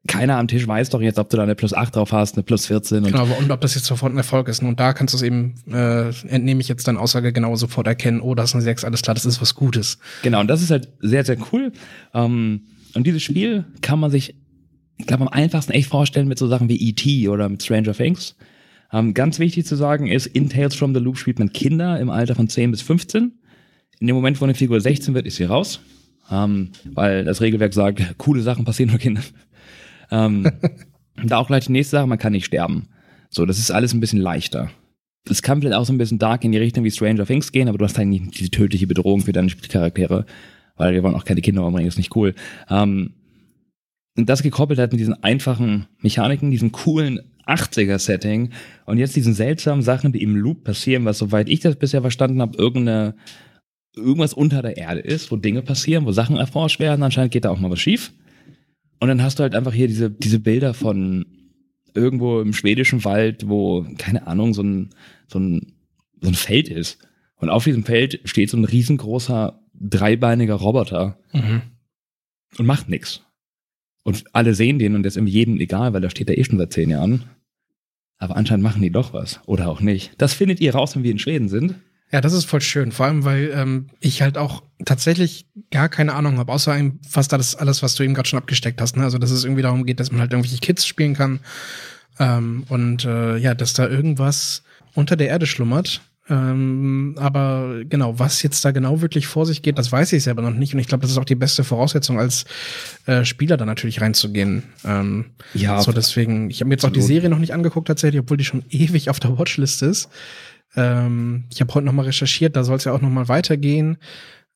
[0.09, 2.43] Keiner am Tisch weiß doch jetzt, ob du da eine plus 8 drauf hast, eine
[2.43, 4.61] plus 14 und Genau, aber und ob das jetzt sofort ein Erfolg ist.
[4.61, 8.21] Und da kannst du es eben, äh, entnehme ich jetzt deine Aussage genau sofort erkennen,
[8.21, 9.99] oh, das ist eine 6, alles klar, das ist was Gutes.
[10.23, 11.71] Genau, und das ist halt sehr, sehr cool.
[12.15, 12.63] Ähm,
[12.95, 14.35] und dieses Spiel kann man sich,
[14.99, 17.29] ich glaube, am einfachsten echt vorstellen mit so Sachen wie E.T.
[17.29, 18.35] oder mit Stranger Things.
[18.93, 22.11] Ähm, ganz wichtig zu sagen ist, in Tales from the Loop spielt man Kinder im
[22.11, 23.33] Alter von 10 bis 15.
[24.01, 25.81] In dem Moment, wo eine Figur 16 wird, ist sie raus.
[26.31, 29.25] Ähm, weil das Regelwerk sagt, coole Sachen passieren nur Kindern.
[30.11, 30.51] Ähm,
[31.25, 32.89] da auch gleich die nächste Sache, man kann nicht sterben.
[33.31, 34.71] So, das ist alles ein bisschen leichter.
[35.29, 37.69] Es kann vielleicht auch so ein bisschen dark in die Richtung wie Stranger Things gehen,
[37.69, 40.27] aber du hast eigentlich nicht diese tödliche Bedrohung für deine Spielcharaktere,
[40.77, 42.35] weil wir wollen auch keine Kinder umbringen, ist nicht cool.
[42.69, 43.15] Ähm,
[44.17, 47.21] und das gekoppelt hat mit diesen einfachen Mechaniken, diesem coolen
[47.53, 48.51] 80er-Setting
[48.87, 52.41] und jetzt diesen seltsamen Sachen, die im Loop passieren, was soweit ich das bisher verstanden
[52.41, 53.15] habe, irgendeine
[53.95, 57.51] irgendwas unter der Erde ist, wo Dinge passieren, wo Sachen erforscht werden, anscheinend geht da
[57.51, 58.13] auch mal was schief.
[59.01, 61.27] Und dann hast du halt einfach hier diese, diese Bilder von
[61.95, 64.91] irgendwo im schwedischen Wald, wo, keine Ahnung, so ein,
[65.27, 65.75] so ein,
[66.23, 66.99] so ein Feld ist.
[67.37, 71.63] Und auf diesem Feld steht so ein riesengroßer, dreibeiniger Roboter Mhm.
[72.59, 73.23] und macht nichts.
[74.05, 76.59] Und alle sehen den und das ist jedem egal, weil da steht er eh schon
[76.59, 77.25] seit zehn Jahren.
[78.23, 79.41] Aber anscheinend machen die doch was.
[79.47, 80.13] Oder auch nicht.
[80.17, 81.75] Das findet ihr raus, wenn wir in Schweden sind.
[82.13, 82.93] Ja, das ist voll schön.
[82.93, 87.57] Vor allem, weil ähm, ich halt auch tatsächlich gar keine Ahnung habe, außer fast alles,
[87.57, 88.97] alles, was du eben gerade schon abgesteckt hast.
[88.97, 89.03] Ne?
[89.03, 91.41] Also, dass es irgendwie darum geht, dass man halt irgendwelche Kids spielen kann.
[92.21, 94.63] Ähm, und äh, ja, dass da irgendwas
[94.95, 96.01] unter der Erde schlummert.
[96.33, 100.41] Ähm, aber genau, was jetzt da genau wirklich vor sich geht, das weiß ich selber
[100.41, 100.73] noch nicht.
[100.73, 102.47] Und ich glaube, das ist auch die beste Voraussetzung, als
[103.05, 104.63] äh, Spieler da natürlich reinzugehen.
[104.83, 107.03] Ähm, Ja, so, deswegen, ich habe mir jetzt auch die.
[107.03, 110.09] Serie noch nicht angeguckt tatsächlich, obwohl die schon ewig auf der Watchlist ist.
[110.75, 113.99] Ähm, ich habe heute noch mal recherchiert, da soll es ja auch noch mal weitergehen.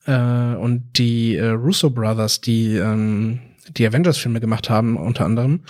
[0.06, 3.40] Äh, und die äh, Russo Brothers, die ähm,
[3.76, 5.60] die Avengers-Filme gemacht haben, unter anderem,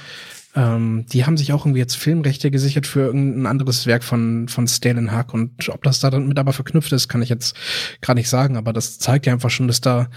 [0.57, 4.67] ähm, die haben sich auch irgendwie jetzt Filmrechte gesichert für irgendein anderes Werk von, von
[4.67, 5.35] Stalin Huck.
[5.35, 7.55] Und ob das da dann mit aber verknüpft ist, kann ich jetzt
[8.01, 8.57] gerade nicht sagen.
[8.57, 10.09] Aber das zeigt ja einfach schon, dass da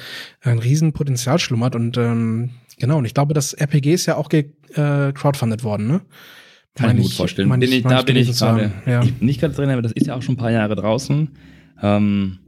[0.42, 1.76] ein Riesenpotenzial schlummert.
[1.76, 5.88] Und ähm, genau, und ich glaube, das RPG ist ja auch ge äh, crowdfundet worden,
[5.88, 6.02] ne?
[6.76, 7.50] Kann ich mir gut vorstellen.
[7.50, 8.72] Bin ich, meine da bin ich gerade.
[8.86, 9.04] Ja.
[9.04, 11.30] ich bin nicht ganz drin, aber das ist ja auch schon ein paar Jahre draußen.
[11.82, 12.40] Ähm,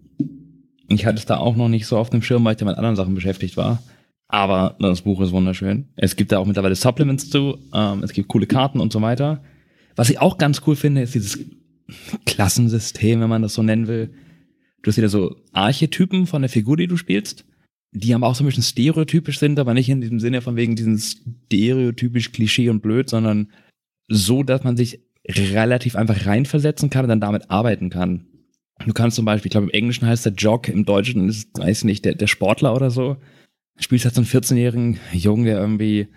[0.87, 2.77] ich hatte es da auch noch nicht so auf dem Schirm, weil ich da mit
[2.77, 3.81] anderen Sachen beschäftigt war.
[4.31, 5.89] Aber das Buch ist wunderschön.
[5.97, 7.57] Es gibt da auch mittlerweile Supplements zu.
[7.73, 9.43] Ähm, es gibt coole Karten und so weiter.
[9.97, 11.37] Was ich auch ganz cool finde, ist dieses
[12.25, 14.13] Klassensystem, wenn man das so nennen will.
[14.81, 17.43] Du hast wieder so Archetypen von der Figur, die du spielst,
[17.91, 20.77] die aber auch so ein bisschen stereotypisch sind, aber nicht in diesem Sinne von wegen
[20.77, 23.51] diesen stereotypisch Klischee und blöd, sondern
[24.07, 28.27] so, dass man sich relativ einfach reinversetzen kann und dann damit arbeiten kann.
[28.85, 31.83] Du kannst zum Beispiel, ich glaube im Englischen heißt der Jog, im Deutschen ist, weiß
[31.83, 33.17] nicht, der, der Sportler oder so
[33.77, 36.07] spielst halt so einen 14-jährigen Jungen, der irgendwie,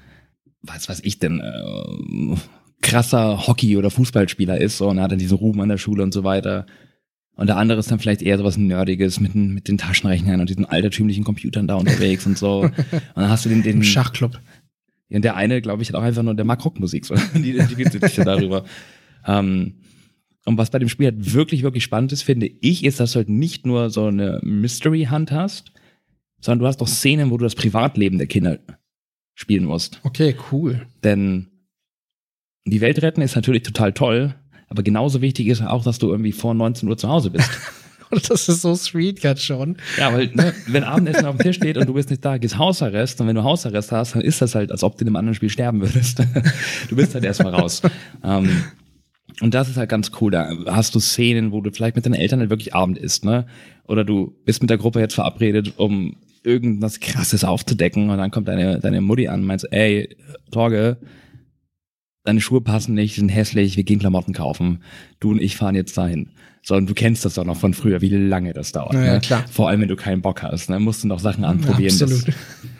[0.62, 2.37] was weiß ich denn, äh,
[2.83, 6.03] krasser Hockey- oder Fußballspieler ist so, und er hat dann diesen Ruhm an der Schule
[6.03, 6.67] und so weiter.
[7.37, 10.67] Und der andere ist dann vielleicht eher sowas Nerdiges mit, mit den Taschenrechnern und diesen
[10.67, 12.61] altertümlichen Computern da unterwegs und so.
[12.61, 12.73] Und
[13.17, 14.38] dann hast du den, den Im Schachclub.
[15.09, 17.14] Ja, und der eine, glaube ich, hat auch einfach nur, der mag Rockmusik, so.
[17.35, 18.64] die identifiziert sich ja darüber.
[19.27, 19.75] Ähm,
[20.45, 23.17] und was bei dem Spiel halt wirklich, wirklich spannend ist, finde ich, ist, dass du
[23.17, 25.73] halt nicht nur so eine Mystery Hunt hast,
[26.44, 28.59] sondern du hast doch Szenen, wo du das Privatleben der Kinder
[29.35, 30.00] spielen musst.
[30.02, 30.87] Okay, cool.
[31.02, 31.48] Denn
[32.66, 34.35] die Welt retten ist natürlich total toll,
[34.68, 37.50] aber genauso wichtig ist auch, dass du irgendwie vor 19 Uhr zu Hause bist.
[38.28, 39.78] das ist so sweet gerade schon.
[39.98, 42.59] Ja, weil ne, wenn Abendessen auf dem Tisch steht und du bist nicht da, gehst
[42.59, 45.16] Hausarrest und wenn du Hausarrest hast, dann ist das halt, als ob du in einem
[45.16, 46.18] anderen Spiel sterben würdest.
[46.90, 47.80] du bist halt erstmal raus.
[48.22, 48.64] ähm,
[49.40, 50.30] und das ist halt ganz cool.
[50.30, 53.46] Da hast du Szenen, wo du vielleicht mit deinen Eltern halt wirklich Abend isst, ne?
[53.87, 58.48] Oder du bist mit der Gruppe jetzt verabredet, um irgendwas krasses aufzudecken und dann kommt
[58.48, 60.16] deine, deine Mutti an und meint, ey,
[60.50, 60.98] Torge,
[62.24, 64.83] deine Schuhe passen nicht, sind hässlich, wir gehen Klamotten kaufen.
[65.20, 66.30] Du und ich fahren jetzt dahin.
[66.62, 68.94] So, und du kennst das doch noch von früher, wie lange das dauert.
[68.94, 69.20] Ja, ne?
[69.20, 69.44] klar.
[69.50, 70.70] Vor allem, wenn du keinen Bock hast.
[70.70, 70.80] Ne?
[70.80, 71.94] Musst du noch Sachen anprobieren.
[71.94, 72.28] Ja, absolut.
[72.28, 72.35] Das,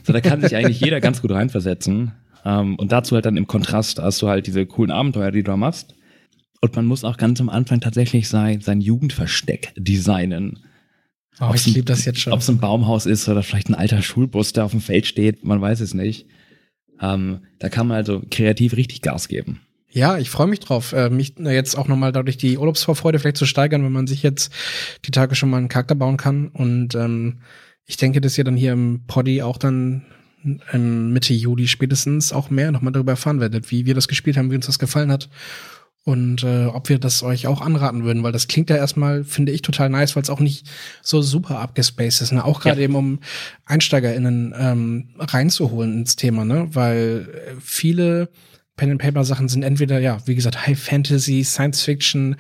[0.05, 2.13] so, da kann sich eigentlich jeder ganz gut reinversetzen.
[2.47, 5.51] Um, und dazu halt dann im Kontrast hast du halt diese coolen Abenteuer, die du
[5.51, 5.95] da machst.
[6.61, 10.61] Und man muss auch ganz am Anfang tatsächlich sein, sein Jugendversteck designen.
[11.41, 12.33] Oh, ich liebe das jetzt schon.
[12.33, 15.45] Ob es ein Baumhaus ist oder vielleicht ein alter Schulbus, der auf dem Feld steht,
[15.45, 16.27] man weiß es nicht.
[17.01, 19.61] Ähm, da kann man also kreativ richtig Gas geben.
[19.91, 23.47] Ja, ich freue mich drauf, äh, mich jetzt auch nochmal dadurch die Urlaubsvorfreude vielleicht zu
[23.47, 24.53] steigern, wenn man sich jetzt
[25.05, 26.49] die Tage schon mal einen Charakter bauen kann.
[26.49, 27.41] Und ähm,
[27.87, 30.03] ich denke, dass ihr dann hier im Poddy auch dann
[30.43, 34.57] Mitte Juli spätestens auch mehr nochmal darüber erfahren werdet, wie wir das gespielt haben, wie
[34.57, 35.31] uns das gefallen hat
[36.05, 39.53] und äh, ob wir das euch auch anraten würden, weil das klingt ja erstmal, finde
[39.53, 40.67] ich, total nice, weil es auch nicht
[41.03, 42.45] so super abgespaced ist, ne?
[42.45, 42.85] Auch gerade ja.
[42.85, 43.21] eben um
[43.65, 46.69] EinsteigerInnen ähm, reinzuholen ins Thema, ne?
[46.73, 48.29] Weil äh, viele
[48.77, 52.35] Pen and Paper Sachen sind entweder ja, wie gesagt, High Fantasy, Science Fiction,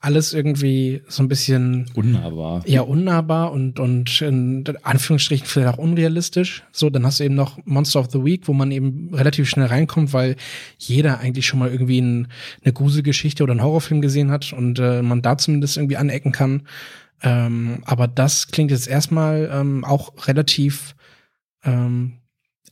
[0.00, 2.62] alles irgendwie so ein bisschen unnahbar.
[2.66, 6.64] Ja, unnahbar und und in Anführungsstrichen vielleicht auch unrealistisch.
[6.72, 9.66] So, dann hast du eben noch Monster of the Week, wo man eben relativ schnell
[9.66, 10.34] reinkommt, weil
[10.78, 12.28] jeder eigentlich schon mal irgendwie ein,
[12.64, 16.62] eine Gruselgeschichte oder einen Horrorfilm gesehen hat und äh, man da zumindest irgendwie anecken kann.
[17.22, 20.96] Ähm, aber das klingt jetzt erstmal ähm, auch relativ
[21.64, 22.18] ähm,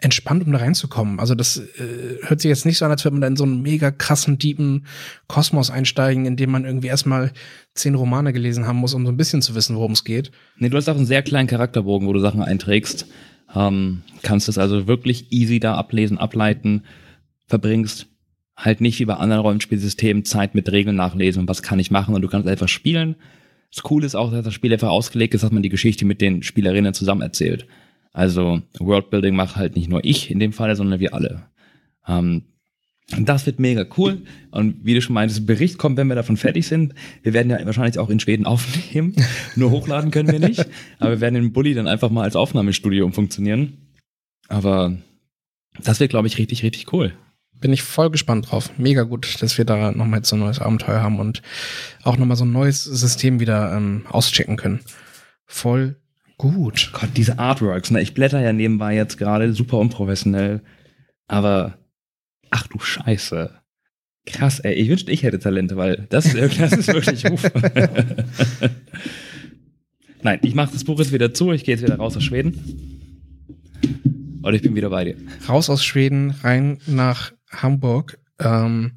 [0.04, 1.18] entspannt, um da reinzukommen.
[1.18, 3.44] Also das äh, hört sich jetzt nicht so an, als würde man da in so
[3.44, 4.86] einen mega krassen, deepen
[5.28, 7.32] Kosmos einsteigen, in dem man irgendwie erstmal
[7.74, 10.30] zehn Romane gelesen haben muss, um so ein bisschen zu wissen, worum es geht.
[10.58, 13.06] Nee, du hast auch einen sehr kleinen Charakterbogen, wo du Sachen einträgst.
[13.54, 16.82] Ähm, kannst es also wirklich easy da ablesen, ableiten,
[17.46, 18.06] verbringst
[18.56, 22.20] halt nicht wie bei anderen Rollenspielsystemen Zeit mit Regeln nachlesen, was kann ich machen und
[22.20, 23.16] du kannst einfach spielen.
[23.72, 26.20] Das Coole ist auch, dass das Spiel einfach ausgelegt ist, dass man die Geschichte mit
[26.20, 27.66] den Spielerinnen zusammen erzählt.
[28.14, 31.42] Also Worldbuilding macht halt nicht nur ich in dem Fall, sondern wir alle.
[32.07, 32.44] Ähm,
[33.18, 34.22] das wird mega cool.
[34.53, 36.94] Und wie du schon meintest, Bericht kommt, wenn wir davon fertig sind.
[37.22, 39.14] Wir werden ja wahrscheinlich auch in Schweden aufnehmen.
[39.57, 40.64] Nur hochladen können wir nicht.
[41.00, 43.79] Aber wir werden den Bulli dann einfach mal als Aufnahmestudio umfunktionieren.
[44.48, 44.96] Aber
[45.83, 47.12] das wird, glaube ich, richtig, richtig cool.
[47.61, 48.70] Bin ich voll gespannt drauf.
[48.79, 51.42] Mega gut, dass wir da nochmal so ein neues Abenteuer haben und
[52.05, 54.81] auch nochmal so ein neues System wieder ähm, auschecken können.
[55.46, 55.96] Voll
[56.38, 56.90] Gut.
[56.92, 58.02] Gott, diese Artworks, ne?
[58.02, 60.62] Ich blätter ja nebenbei jetzt gerade, super unprofessionell.
[61.26, 61.78] Aber,
[62.50, 63.50] ach du Scheiße.
[64.26, 64.74] Krass, ey.
[64.74, 67.42] Ich wünschte, ich hätte Talente, weil das, das ist wirklich Ruf.
[70.22, 73.00] Nein, ich mache das Buch jetzt wieder zu, ich gehe jetzt wieder raus aus Schweden.
[74.42, 75.16] Und ich bin wieder bei dir.
[75.48, 78.18] Raus aus Schweden, rein nach Hamburg.
[78.38, 78.92] Ähm,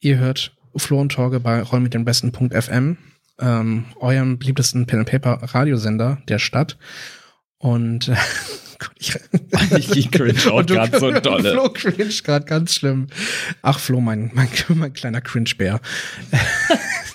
[0.00, 2.96] ihr hört Flo und Torge bei Roll mit dem besten.fm
[3.40, 6.78] ähm, eurem beliebtesten Pen and Paper Radiosender der Stadt.
[7.58, 8.16] Und äh,
[8.98, 11.52] ich, ich cringe auch gerade so dolle.
[11.52, 13.08] Flo cringe gerade ganz schlimm.
[13.62, 15.80] Ach Flo, mein, mein, mein kleiner Cringe-Bär.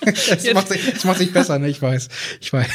[0.06, 1.68] Es macht, sich, macht sich besser, ne?
[1.68, 2.08] Ich weiß.
[2.40, 2.68] Ich weiß.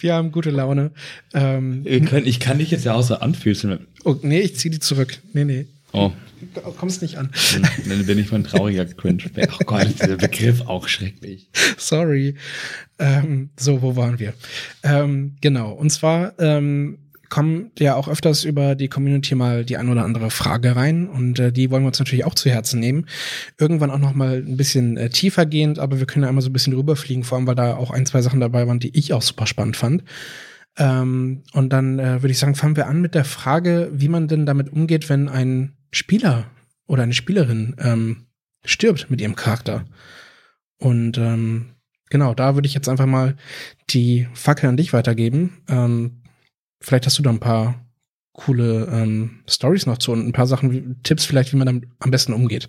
[0.00, 0.92] Wir haben gute Laune.
[1.34, 3.86] Ähm, ich kann dich jetzt ja auch so anfühlen.
[4.04, 5.18] Oh, nee, ich zieh die zurück.
[5.32, 5.66] Nee, nee.
[5.96, 6.12] Oh.
[6.78, 7.30] Kommst nicht an.
[7.88, 9.24] Dann bin ich mal ein trauriger Cringe.
[9.52, 11.48] Oh Gott, dieser Begriff auch schrecklich.
[11.78, 12.34] Sorry.
[12.98, 14.34] Ähm, so, wo waren wir?
[14.82, 15.72] Ähm, genau.
[15.72, 20.30] Und zwar ähm, kommt ja auch öfters über die Community mal die ein oder andere
[20.30, 23.06] Frage rein und äh, die wollen wir uns natürlich auch zu Herzen nehmen.
[23.58, 26.50] Irgendwann auch noch mal ein bisschen äh, tiefer gehend, aber wir können ja einmal so
[26.50, 29.12] ein bisschen rüberfliegen, vor allem weil da auch ein, zwei Sachen dabei waren, die ich
[29.12, 30.04] auch super spannend fand.
[30.78, 34.28] Ähm, und dann äh, würde ich sagen, fangen wir an mit der Frage, wie man
[34.28, 36.50] denn damit umgeht, wenn ein Spieler
[36.86, 38.26] oder eine Spielerin ähm,
[38.64, 39.84] stirbt mit ihrem Charakter.
[40.78, 41.76] Und ähm,
[42.10, 43.36] genau, da würde ich jetzt einfach mal
[43.90, 45.62] die Fackel an dich weitergeben.
[45.68, 46.22] Ähm,
[46.80, 47.86] vielleicht hast du da ein paar
[48.32, 52.10] coole ähm, Stories noch zu und ein paar Sachen, Tipps vielleicht, wie man damit am
[52.10, 52.68] besten umgeht.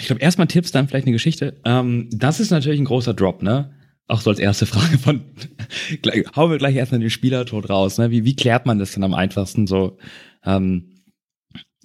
[0.00, 1.60] Ich glaube, erstmal Tipps, dann vielleicht eine Geschichte.
[1.64, 3.72] Ähm, das ist natürlich ein großer Drop, ne?
[4.08, 5.22] Auch so als erste Frage von,
[6.36, 8.10] hauen wir gleich erstmal den Spielertod raus, ne?
[8.10, 9.96] Wie, wie klärt man das denn am einfachsten so?
[10.44, 10.89] Ähm,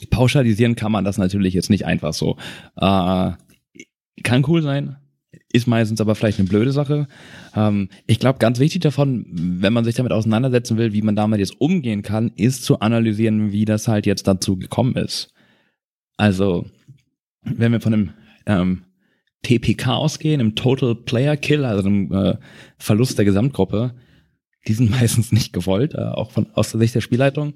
[0.09, 2.37] pauschalisieren kann man das natürlich jetzt nicht einfach so.
[2.75, 3.31] Äh,
[4.23, 4.97] kann cool sein,
[5.51, 7.07] ist meistens aber vielleicht eine blöde Sache.
[7.55, 11.39] Ähm, ich glaube, ganz wichtig davon, wenn man sich damit auseinandersetzen will, wie man damit
[11.39, 15.33] jetzt umgehen kann, ist zu analysieren, wie das halt jetzt dazu gekommen ist.
[16.17, 16.65] Also,
[17.41, 18.09] wenn wir von einem
[18.45, 18.83] ähm,
[19.43, 22.37] TPK ausgehen, im Total Player Kill, also einem äh,
[22.77, 23.93] Verlust der Gesamtgruppe,
[24.67, 27.53] die sind meistens nicht gewollt, äh, auch von, aus der Sicht der Spielleitung.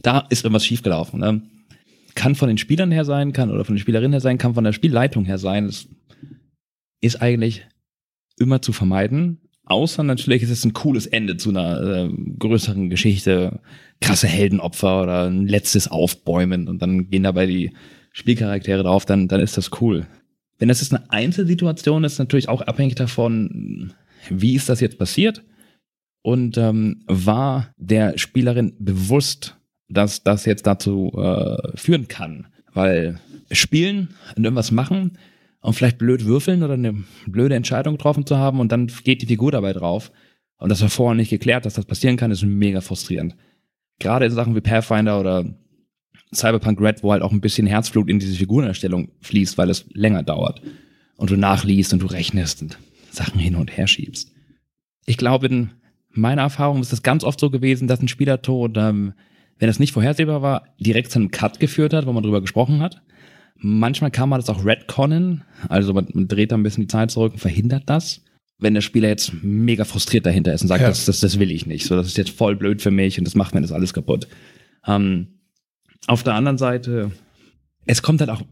[0.00, 1.20] Da ist irgendwas schiefgelaufen.
[1.20, 1.42] Ne?
[2.18, 4.64] Kann von den Spielern her sein, kann oder von den Spielerinnen her sein, kann von
[4.64, 5.66] der Spielleitung her sein.
[5.66, 5.86] Das
[7.00, 7.64] ist eigentlich
[8.40, 9.38] immer zu vermeiden.
[9.66, 13.60] Außer natürlich ist es ein cooles Ende zu einer äh, größeren Geschichte,
[14.00, 17.70] krasse Heldenopfer oder ein letztes Aufbäumen und dann gehen dabei die
[18.10, 20.08] Spielcharaktere drauf, dann, dann ist das cool.
[20.58, 23.92] Wenn das jetzt eine Einzelsituation ist, natürlich auch abhängig davon,
[24.28, 25.44] wie ist das jetzt passiert
[26.22, 29.56] und ähm, war der Spielerin bewusst,
[29.88, 32.48] dass das jetzt dazu äh, führen kann.
[32.74, 33.18] Weil
[33.50, 35.18] spielen und irgendwas machen
[35.60, 39.26] und vielleicht blöd würfeln oder eine blöde Entscheidung getroffen zu haben und dann geht die
[39.26, 40.12] Figur dabei drauf.
[40.58, 43.36] Und das war vorher nicht geklärt, dass das passieren kann, ist mega frustrierend.
[43.98, 45.44] Gerade in Sachen wie Pathfinder oder
[46.34, 50.22] Cyberpunk Red, wo halt auch ein bisschen Herzblut in diese Figurenerstellung fließt, weil es länger
[50.22, 50.60] dauert.
[51.16, 52.78] Und du nachliest und du rechnest und
[53.10, 54.32] Sachen hin und her schiebst.
[55.06, 55.70] Ich glaube, in
[56.10, 59.14] meiner Erfahrung ist es ganz oft so gewesen, dass ein Spielertod, ähm,
[59.58, 62.80] wenn es nicht vorhersehbar war, direkt zu einem Cut geführt hat, wo man drüber gesprochen
[62.80, 63.02] hat.
[63.56, 67.10] Manchmal kann man das auch retconnen, also man, man dreht da ein bisschen die Zeit
[67.10, 68.22] zurück und verhindert das.
[68.60, 70.88] Wenn der Spieler jetzt mega frustriert dahinter ist und sagt, ja.
[70.88, 73.24] das, das, das will ich nicht, so das ist jetzt voll blöd für mich und
[73.24, 74.28] das macht mir das alles kaputt.
[74.86, 75.40] Ähm,
[76.06, 77.10] auf der anderen Seite,
[77.86, 78.42] es kommt halt auch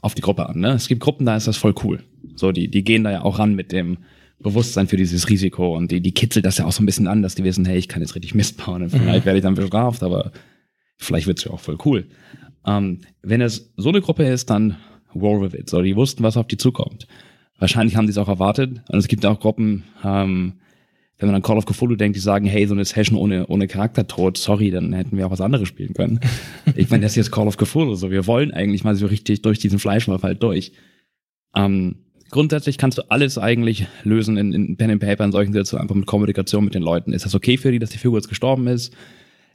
[0.00, 0.60] auf die Gruppe an.
[0.60, 0.72] Ne?
[0.72, 2.02] Es gibt Gruppen, da ist das voll cool.
[2.36, 3.98] So, die, die gehen da ja auch ran mit dem
[4.38, 7.22] Bewusstsein für dieses Risiko und die, die kitzelt das ja auch so ein bisschen an,
[7.22, 9.24] dass die wissen, hey, ich kann jetzt richtig Mist bauen und vielleicht mhm.
[9.24, 10.32] werde ich dann bestraft, aber
[10.96, 12.06] vielleicht wird's ja auch voll cool.
[12.66, 14.76] Ähm, wenn es so eine Gruppe ist, dann
[15.12, 15.70] war with it.
[15.70, 17.06] So, die wussten, was auf die zukommt.
[17.58, 18.82] Wahrscheinlich haben die es auch erwartet.
[18.88, 20.54] Und es gibt auch Gruppen, ähm,
[21.18, 23.68] wenn man an Call of Cthulhu denkt, die sagen, hey, so eine Session ohne, ohne
[23.68, 26.20] Charaktertod, sorry, dann hätten wir auch was anderes spielen können.
[26.76, 29.42] ich meine, das ist jetzt Call of Cthulhu, so wir wollen eigentlich mal so richtig
[29.42, 30.72] durch diesen Fleischwolf halt durch.
[31.54, 31.96] Ähm,
[32.30, 35.94] grundsätzlich kannst du alles eigentlich lösen in, in Pen and Paper in solchen Situationen, einfach
[35.94, 37.12] mit Kommunikation mit den Leuten.
[37.12, 38.92] Ist das okay für die, dass die Figur jetzt gestorben ist?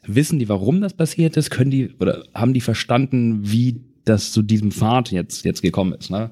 [0.03, 1.49] Wissen die, warum das passiert ist?
[1.49, 6.09] Können die oder haben die verstanden, wie das zu diesem Pfad jetzt, jetzt gekommen ist?
[6.09, 6.31] Ne?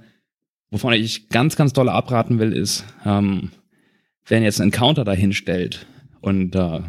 [0.71, 3.51] Wovon ich ganz, ganz doll abraten will, ist, ähm,
[4.25, 5.85] wenn jetzt einen Encounter dahin stellt
[6.21, 6.81] und äh,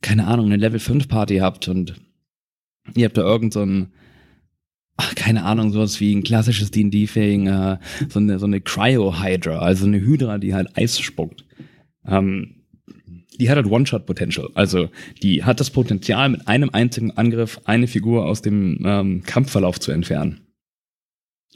[0.00, 1.94] keine Ahnung, eine Level 5 Party habt und
[2.94, 3.92] ihr habt da irgend so ein,
[4.96, 9.86] ach, keine Ahnung, sowas wie ein klassisches D&D-Thing, äh, so eine, so eine Cryo-Hydra, also
[9.86, 11.44] eine Hydra, die halt Eis spuckt.
[12.06, 12.57] Ähm,
[13.38, 14.50] die hat halt One-Shot-Potential.
[14.54, 14.90] Also
[15.22, 19.92] die hat das Potenzial, mit einem einzigen Angriff eine Figur aus dem ähm, Kampfverlauf zu
[19.92, 20.40] entfernen.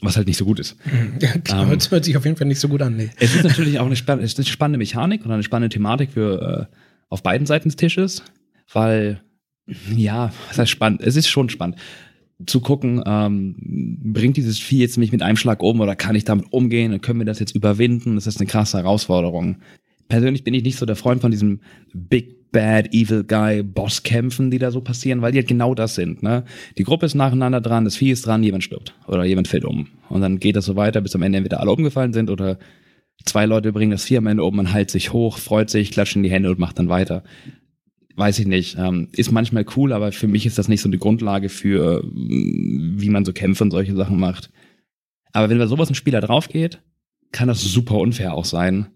[0.01, 0.75] Was halt nicht so gut ist.
[1.21, 2.97] Ja, klar, ähm, das hört sich auf jeden Fall nicht so gut an.
[2.97, 3.09] Nee.
[3.19, 6.75] Es ist natürlich auch eine, spann eine spannende Mechanik oder eine spannende Thematik für äh,
[7.09, 8.23] auf beiden Seiten des Tisches,
[8.71, 9.21] weil
[9.95, 11.01] ja, was heißt spannend?
[11.01, 11.77] Es ist schon spannend
[12.45, 13.55] zu gucken, ähm,
[14.13, 16.99] bringt dieses Vieh jetzt mich mit einem Schlag um oder kann ich damit umgehen?
[16.99, 18.15] Können wir das jetzt überwinden?
[18.15, 19.57] Das ist eine krasse Herausforderung
[20.13, 21.59] persönlich bin ich nicht so der Freund von diesem
[21.91, 26.21] Big Bad Evil Guy Bosskämpfen, die da so passieren, weil die halt genau das sind.
[26.21, 26.43] Ne?
[26.77, 29.87] Die Gruppe ist nacheinander dran, das Vieh ist dran, jemand stirbt oder jemand fällt um.
[30.09, 32.59] Und dann geht das so weiter, bis am Ende entweder alle umgefallen sind oder
[33.25, 36.15] zwei Leute bringen das Vieh am Ende um, man heilt sich hoch, freut sich, klatscht
[36.15, 37.23] in die Hände und macht dann weiter.
[38.15, 38.77] Weiß ich nicht.
[38.77, 43.09] Ähm, ist manchmal cool, aber für mich ist das nicht so eine Grundlage für, wie
[43.09, 44.51] man so Kämpfe und solche Sachen macht.
[45.31, 46.83] Aber wenn bei sowas ein Spieler drauf geht,
[47.31, 48.89] kann das super unfair auch sein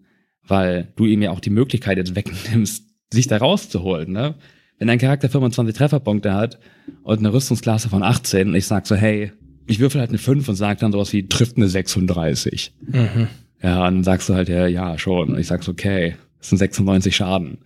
[0.47, 4.11] weil du ihm ja auch die Möglichkeit jetzt wegnimmst, sich da rauszuholen.
[4.11, 4.35] Ne?
[4.79, 6.59] Wenn dein Charakter 25 Trefferpunkte hat
[7.03, 9.31] und eine Rüstungsklasse von 18 und ich sag so, hey,
[9.65, 12.73] ich würfel halt eine 5 und sag dann sowas wie, trifft eine 36.
[12.81, 13.27] Mhm.
[13.61, 15.29] Ja, und dann sagst du halt, ja, ja, schon.
[15.29, 17.59] Und ich sag so, okay, das sind 96 Schaden.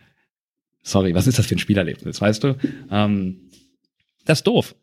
[0.83, 2.55] sorry, was ist das für ein Spielerlebnis, weißt du?
[2.89, 3.37] Ähm,
[4.25, 4.75] das ist doof.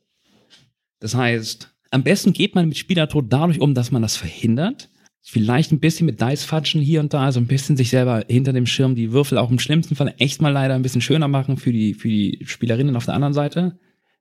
[1.00, 4.90] Das heißt, am besten geht man mit Spielertod dadurch um, dass man das verhindert.
[5.22, 8.66] Vielleicht ein bisschen mit Dice-Fatschen hier und da, also ein bisschen sich selber hinter dem
[8.66, 11.72] Schirm die Würfel auch im schlimmsten Fall echt mal leider ein bisschen schöner machen für
[11.72, 13.78] die, für die Spielerinnen auf der anderen Seite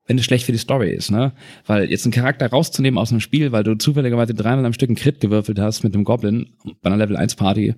[0.07, 1.33] wenn es schlecht für die Story ist, ne?
[1.65, 4.95] Weil jetzt einen Charakter rauszunehmen aus einem Spiel, weil du zufälligerweise dreimal am Stück einen
[4.95, 7.75] Crit gewürfelt hast mit einem Goblin bei einer Level 1 Party,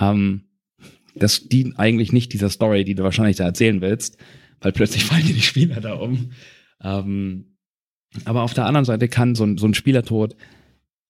[0.00, 0.42] ähm,
[1.14, 4.18] das dient eigentlich nicht dieser Story, die du wahrscheinlich da erzählen willst,
[4.60, 6.32] weil plötzlich fallen dir die Spieler da um.
[6.82, 7.56] Ähm,
[8.24, 10.36] aber auf der anderen Seite kann so ein, so ein Spielertod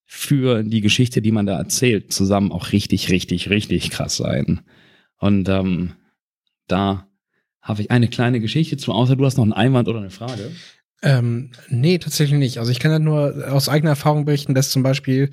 [0.06, 4.60] für die Geschichte, die man da erzählt, zusammen auch richtig, richtig, richtig krass sein.
[5.18, 5.94] Und ähm,
[6.68, 7.08] da
[7.60, 10.52] habe ich eine kleine Geschichte zu, außer du hast noch einen Einwand oder eine Frage.
[11.02, 12.58] Ähm, nee, tatsächlich nicht.
[12.58, 15.30] Also ich kann ja nur aus eigener Erfahrung berichten, dass zum Beispiel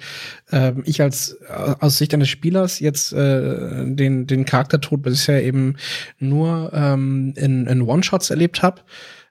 [0.52, 5.78] ähm, ich als aus Sicht eines Spielers jetzt äh, den den Charaktertod bisher eben
[6.20, 8.82] nur ähm, in, in One-Shots erlebt habe,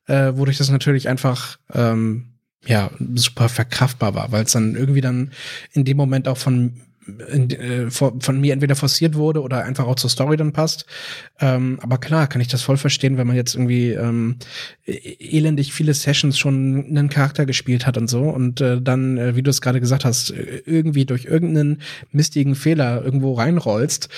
[0.06, 2.31] äh, wodurch das natürlich einfach ähm,
[2.66, 5.32] ja super verkraftbar war, weil es dann irgendwie dann
[5.72, 10.10] in dem Moment auch von äh, von mir entweder forciert wurde oder einfach auch zur
[10.10, 10.86] Story dann passt.
[11.40, 14.36] Ähm, aber klar, kann ich das voll verstehen, wenn man jetzt irgendwie ähm,
[14.86, 19.34] e-, elendig viele Sessions schon einen Charakter gespielt hat und so und äh, dann, äh,
[19.34, 21.82] wie du es gerade gesagt hast, irgendwie durch irgendeinen
[22.12, 24.08] mistigen Fehler irgendwo reinrollst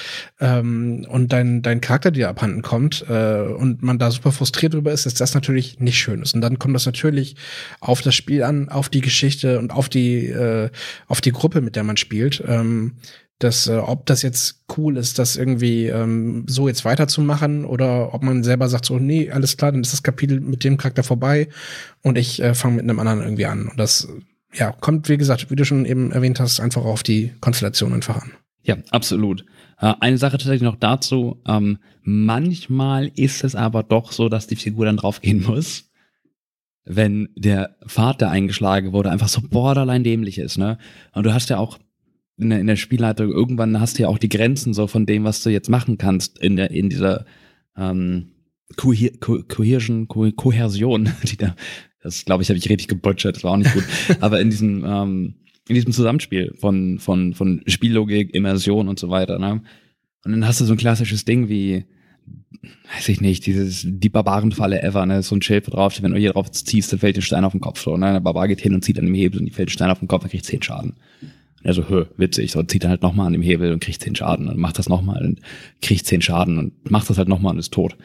[0.41, 4.93] ähm, und dein, dein Charakter dir abhanden kommt äh, und man da super frustriert drüber
[4.93, 6.22] ist, ist das natürlich nicht schön.
[6.35, 7.37] Und dann kommt das natürlich
[7.80, 10.70] auf das Spiel an, auf die Geschichte und auf die, äh,
[11.07, 12.43] auf die Gruppe, mit der man spielt.
[12.47, 12.92] Ähm, ähm,
[13.38, 18.22] dass, äh, ob das jetzt cool ist, das irgendwie ähm, so jetzt weiterzumachen oder ob
[18.22, 21.48] man selber sagt, so, nee, alles klar, dann ist das Kapitel mit dem Charakter vorbei
[22.02, 23.68] und ich äh, fange mit einem anderen irgendwie an.
[23.68, 24.08] Und das,
[24.52, 28.22] ja, kommt, wie gesagt, wie du schon eben erwähnt hast, einfach auf die Konstellation einfach
[28.22, 28.32] an.
[28.62, 29.44] Ja, absolut.
[29.78, 31.42] Äh, eine Sache tatsächlich noch dazu.
[31.46, 35.90] Ähm, manchmal ist es aber doch so, dass die Figur dann draufgehen muss,
[36.84, 40.78] wenn der Vater eingeschlagen wurde, einfach so borderline dämlich ist, ne?
[41.12, 41.78] Und du hast ja auch
[42.37, 45.24] in der, in der Spielleitung, irgendwann hast du ja auch die Grenzen so von dem,
[45.24, 47.26] was du jetzt machen kannst in der, in dieser
[47.76, 48.32] ähm,
[48.76, 51.55] Coher Co Cohesion, Co Kohäsion, die da,
[52.03, 53.85] das glaube ich, habe ich richtig gebutchert, das war auch nicht gut.
[54.20, 55.35] Aber in diesem, ähm,
[55.68, 59.62] in diesem Zusammenspiel von, von, von Spiellogik, Immersion und so weiter, ne?
[60.24, 61.85] Und dann hast du so ein klassisches Ding wie,
[62.97, 66.32] weiß ich nicht, dieses, die Barbarenfalle ever, ne, so ein Schild, drauf wenn du hier
[66.32, 68.61] drauf ziehst, dann fällt dir ein Stein auf den Kopf, so, ne, der Barbar geht
[68.61, 70.30] hin und zieht an dem Hebel und die fällt ein Stein auf den Kopf, dann
[70.30, 70.95] kriegt zehn Schaden.
[71.64, 74.14] Er so, hö, witzig, so zieht er halt nochmal an dem Hebel und kriegt zehn
[74.14, 75.40] Schaden und macht das nochmal und
[75.80, 77.96] kriegt zehn Schaden und macht das halt nochmal und ist tot.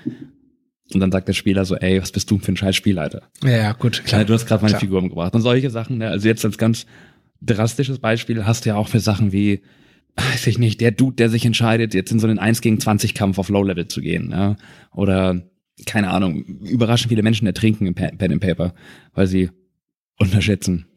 [0.94, 3.24] Und dann sagt der Spieler so, ey, was bist du für ein scheiß Spielleiter?
[3.44, 4.24] Ja, ja gut, klar.
[4.24, 4.80] du hast gerade meine klar.
[4.80, 5.36] Figur umgebracht.
[5.36, 6.86] Und solche Sachen, ne, also jetzt als ganz
[7.42, 9.62] drastisches Beispiel hast du ja auch für Sachen wie,
[10.16, 13.14] weiß ich nicht, der Dude, der sich entscheidet, jetzt in so einen 1 gegen 20
[13.14, 14.56] Kampf auf Low-Level zu gehen, ja.
[14.94, 15.42] Oder,
[15.86, 18.74] keine Ahnung, überraschend viele Menschen ertrinken im Pen and Paper,
[19.14, 19.52] weil sie
[20.18, 20.88] unterschätzen,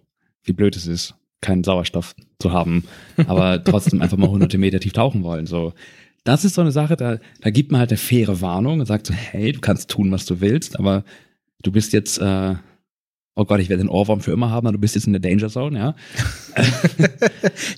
[0.45, 2.85] wie blöd es ist keinen Sauerstoff zu haben,
[3.27, 5.47] aber trotzdem einfach mal hunderte Meter tief tauchen wollen.
[5.47, 5.75] So,
[6.25, 9.07] das ist so eine Sache, da, da gibt man halt eine faire Warnung und sagt
[9.07, 11.05] so, hey, du kannst tun, was du willst, aber
[11.63, 12.55] du bist jetzt äh,
[13.35, 15.49] oh Gott, ich werde den Ohrwurm für immer haben, du bist jetzt in der Danger
[15.49, 15.95] Zone, ja.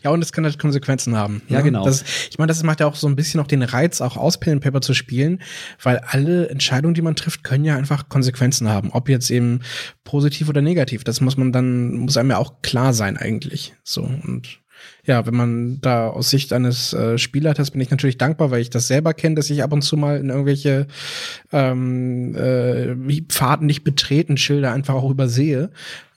[0.02, 1.42] ja, und es kann halt Konsequenzen haben.
[1.48, 1.64] Ja, ne?
[1.64, 1.84] genau.
[1.84, 4.40] Das, ich meine, das macht ja auch so ein bisschen auch den Reiz, auch aus
[4.40, 5.40] Pen Paper zu spielen,
[5.82, 8.90] weil alle Entscheidungen, die man trifft, können ja einfach Konsequenzen haben.
[8.90, 9.60] Ob jetzt eben
[10.02, 11.04] positiv oder negativ.
[11.04, 13.74] Das muss man dann, muss einem ja auch klar sein eigentlich.
[13.84, 14.63] So, und
[15.04, 18.70] ja, wenn man da aus Sicht eines äh, Spielleiters bin ich natürlich dankbar, weil ich
[18.70, 20.86] das selber kenne, dass ich ab und zu mal in irgendwelche
[21.52, 25.70] ähm, äh, Pfaden nicht betreten Schilder einfach auch übersehe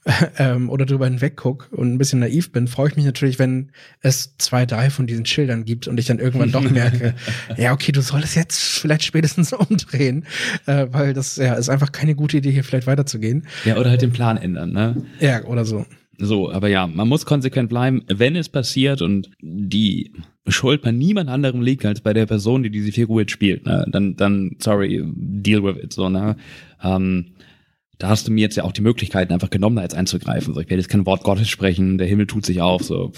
[0.38, 3.70] ähm, oder drüber hinweg guck und ein bisschen naiv bin, freue ich mich natürlich, wenn
[4.00, 7.14] es zwei, drei von diesen Schildern gibt und ich dann irgendwann doch merke,
[7.56, 10.24] ja, okay, du solltest jetzt vielleicht spätestens umdrehen,
[10.66, 13.46] äh, weil das ja ist einfach keine gute Idee, hier vielleicht weiterzugehen.
[13.64, 15.02] Ja, oder halt den Plan ändern, ne?
[15.20, 15.84] Ja, oder so.
[16.20, 20.12] So, aber ja, man muss konsequent bleiben, wenn es passiert und die
[20.48, 23.86] Schuld bei niemand anderem liegt als bei der Person, die diese Figur jetzt spielt, ne?
[23.88, 26.36] dann, dann, sorry, deal with it, so, ne?
[26.82, 27.26] Ähm,
[27.98, 30.54] da hast du mir jetzt ja auch die Möglichkeiten einfach genommen, da jetzt einzugreifen.
[30.54, 33.12] So, ich werde jetzt kein Wort Gottes sprechen, der Himmel tut sich auf, so.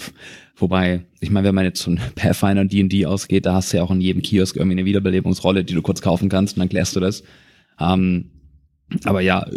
[0.55, 3.83] Wobei, ich meine, wenn man jetzt von Pathfinder und D&D ausgeht, da hast du ja
[3.83, 6.95] auch in jedem Kiosk irgendwie eine Wiederbelebungsrolle, die du kurz kaufen kannst und dann klärst
[6.95, 7.23] du das.
[7.79, 8.31] Ähm,
[9.05, 9.47] aber ja,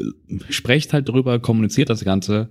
[0.49, 2.49] sprecht halt drüber, kommuniziert das Ganze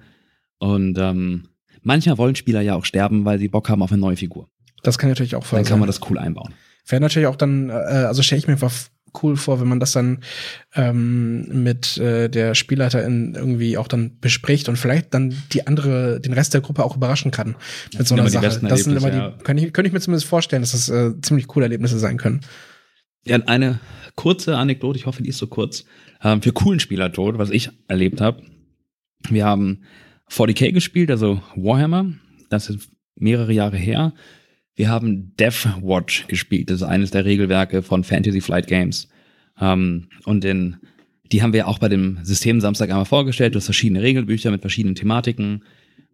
[0.59, 1.49] und ähm,
[1.81, 4.49] manchmal wollen Spieler ja auch sterben, weil sie Bock haben auf eine neue Figur.
[4.83, 6.53] Das kann natürlich auch voll Dann kann man das cool einbauen.
[6.87, 8.71] Wäre natürlich auch dann, äh, also stelle ich mir einfach
[9.21, 10.19] cool vor, wenn man das dann
[10.75, 16.33] ähm, mit äh, der Spielleiterin irgendwie auch dann bespricht und vielleicht dann die andere, den
[16.33, 17.55] Rest der Gruppe auch überraschen kann
[17.95, 18.59] mit so einer Sache.
[18.61, 21.47] Das sind immer die, kann ich, könnte ich mir zumindest vorstellen, dass das äh, ziemlich
[21.47, 22.41] coole Erlebnisse sein können.
[23.25, 23.79] Ja, eine
[24.15, 25.85] kurze Anekdote, ich hoffe, die ist so kurz,
[26.23, 28.41] ähm, für coolen Spielertod, was ich erlebt habe.
[29.29, 29.83] Wir haben
[30.29, 32.13] 40k gespielt, also Warhammer,
[32.49, 34.13] das ist mehrere Jahre her.
[34.75, 39.07] Wir haben Death Watch gespielt, das ist eines der Regelwerke von Fantasy Flight Games.
[39.59, 40.77] Ähm, und in,
[41.31, 43.53] die haben wir auch bei dem System Samstag einmal vorgestellt.
[43.53, 45.63] Du hast verschiedene Regelbücher mit verschiedenen Thematiken,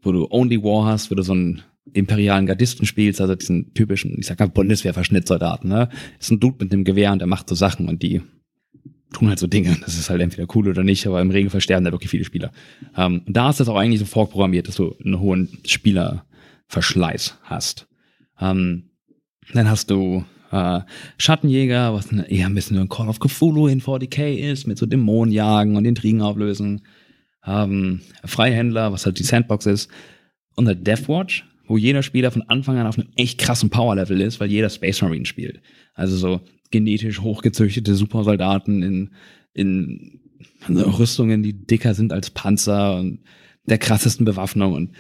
[0.01, 4.15] wo du Only War hast, wo du so einen imperialen Gardisten spielst, also diesen typischen,
[4.19, 5.89] ich sag mal, Bundeswehr-Verschnittsoldaten, ne?
[6.19, 8.21] Ist ein Dude mit einem Gewehr und der macht so Sachen und die
[9.19, 9.77] tun halt so Dinge.
[9.81, 12.51] Das ist halt entweder cool oder nicht, aber im Regelfall sterben da wirklich viele Spieler.
[12.95, 17.87] Ähm, und da ist das auch eigentlich so vorprogrammiert, dass du einen hohen Spielerverschleiß hast.
[18.39, 18.89] Ähm,
[19.53, 20.81] dann hast du äh,
[21.17, 25.75] Schattenjäger, was eher ein bisschen ein Call of Cthulhu in 40k ist, mit so Dämonenjagen
[25.75, 26.81] und Intrigen auflösen.
[27.45, 29.89] Ähm, Freihändler, was halt die Sandbox ist.
[30.55, 34.39] Und der Deathwatch, wo jeder Spieler von Anfang an auf einem echt krassen Power-Level ist,
[34.39, 35.61] weil jeder Space Marine spielt.
[35.93, 36.41] Also so
[36.71, 39.09] genetisch hochgezüchtete Supersoldaten in,
[39.53, 40.19] in
[40.69, 43.19] Rüstungen, die dicker sind als Panzer und
[43.65, 44.73] der krassesten Bewaffnung.
[44.73, 44.91] Und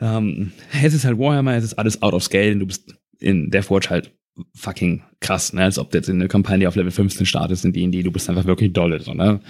[0.00, 3.50] ähm, es ist halt Warhammer, es ist alles out of scale und du bist in
[3.50, 4.12] Deathwatch halt
[4.54, 5.62] fucking krass, ne?
[5.62, 8.28] Als ob du jetzt in eine Kampagne auf Level 15 startest in D&D, du bist
[8.28, 9.40] einfach wirklich dolle, so, ne?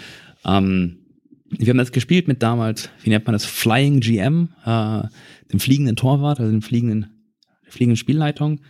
[0.45, 0.99] Ähm,
[1.51, 5.03] wir haben das gespielt mit damals, wie nennt man das, Flying GM, äh,
[5.53, 7.11] dem fliegenden Torwart, also dem fliegenden,
[7.65, 8.61] der fliegenden Spielleitung.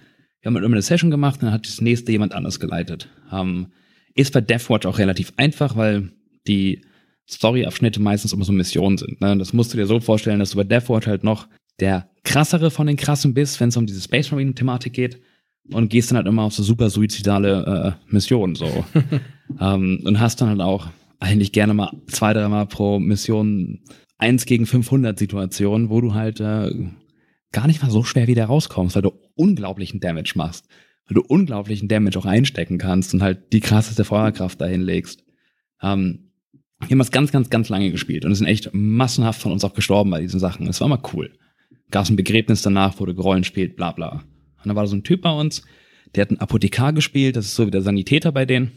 [0.46, 3.08] Wir haben halt immer eine Session gemacht, dann hat das nächste jemand anders geleitet.
[3.32, 3.66] Ähm,
[4.14, 6.12] ist bei Deathwatch auch relativ einfach, weil
[6.46, 6.82] die
[7.28, 9.20] Story-Abschnitte meistens immer so Missionen sind.
[9.20, 9.36] Ne?
[9.38, 11.48] Das musst du dir so vorstellen, dass du bei Deathwatch halt noch
[11.80, 15.20] der krassere von den krassen bist, wenn es um diese Space Marine-Thematik geht
[15.72, 18.84] und gehst dann halt immer auf so super suizidale äh, Missionen so.
[19.60, 20.86] ähm, und hast dann halt auch
[21.18, 23.80] eigentlich gerne mal zwei, dreimal pro Mission
[24.16, 26.70] eins gegen 500 Situationen, wo du halt äh,
[27.52, 30.68] gar nicht mal so schwer wieder rauskommst, weil du unglaublichen Damage machst,
[31.06, 35.24] weil du unglaublichen Damage auch einstecken kannst und halt die krasseste Feuerkraft dahin legst.
[35.82, 36.30] Ähm,
[36.80, 39.64] wir haben das ganz, ganz, ganz lange gespielt und es sind echt massenhaft von uns
[39.64, 40.66] auch gestorben bei diesen Sachen.
[40.66, 41.32] Es war mal cool.
[41.90, 44.24] Gab ein Begräbnis danach, wurde gerollen spielt, bla bla.
[44.58, 45.62] Und dann war da so ein Typ bei uns,
[46.14, 48.72] der hat einen Apothekar gespielt, das ist so wie der Sanitäter bei denen.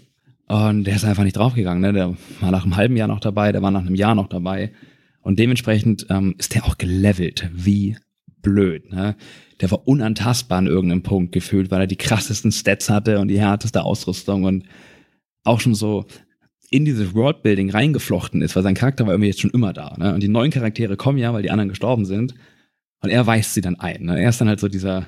[0.48, 1.82] Und der ist einfach nicht draufgegangen.
[1.82, 1.94] Ne?
[1.94, 4.72] Der war nach einem halben Jahr noch dabei, der war nach einem Jahr noch dabei.
[5.22, 7.98] Und dementsprechend ähm, ist der auch gelevelt wie
[8.42, 8.92] blöd.
[8.92, 9.16] Ne?
[9.62, 13.40] Der war unantastbar an irgendeinem Punkt gefühlt, weil er die krassesten Stats hatte und die
[13.40, 14.66] härteste Ausrüstung und
[15.44, 16.06] auch schon so
[16.72, 19.96] in dieses Worldbuilding reingeflochten ist, weil sein Charakter war irgendwie jetzt schon immer da.
[19.98, 20.14] Ne?
[20.14, 22.36] Und die neuen Charaktere kommen ja, weil die anderen gestorben sind.
[23.02, 24.04] Und er weist sie dann ein.
[24.04, 24.22] Ne?
[24.22, 25.08] Er ist dann halt so dieser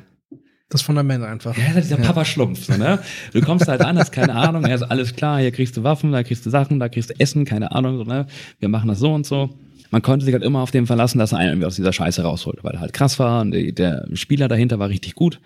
[0.72, 1.56] das Fundament einfach.
[1.58, 2.06] Ja, dieser ja.
[2.06, 2.66] Papa-Schlumpf.
[2.66, 3.00] So, ne?
[3.34, 6.14] Du kommst halt an, hast keine Ahnung, er ist alles klar, hier kriegst du Waffen,
[6.14, 8.26] da kriegst du Sachen, da kriegst du Essen, keine Ahnung, so, ne?
[8.60, 9.50] Wir machen das so und so.
[9.92, 12.24] Man konnte sich halt immer auf dem verlassen, dass er einen irgendwie aus dieser Scheiße
[12.24, 15.40] rausholt, weil er halt krass war und der Spieler dahinter war richtig gut.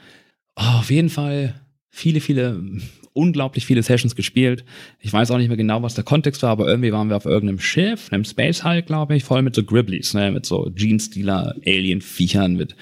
[0.55, 1.55] Oh, auf jeden Fall
[1.95, 2.61] viele, viele
[3.13, 4.65] unglaublich viele Sessions gespielt.
[4.99, 7.23] Ich weiß auch nicht mehr genau, was der Kontext war, aber irgendwie waren wir auf
[7.23, 11.55] irgendeinem Schiff, einem Space Hulk, glaube ich, voll mit so Gribblies, ne, mit so Jeans-Stealer,
[11.65, 12.75] Alien-Viechern, mit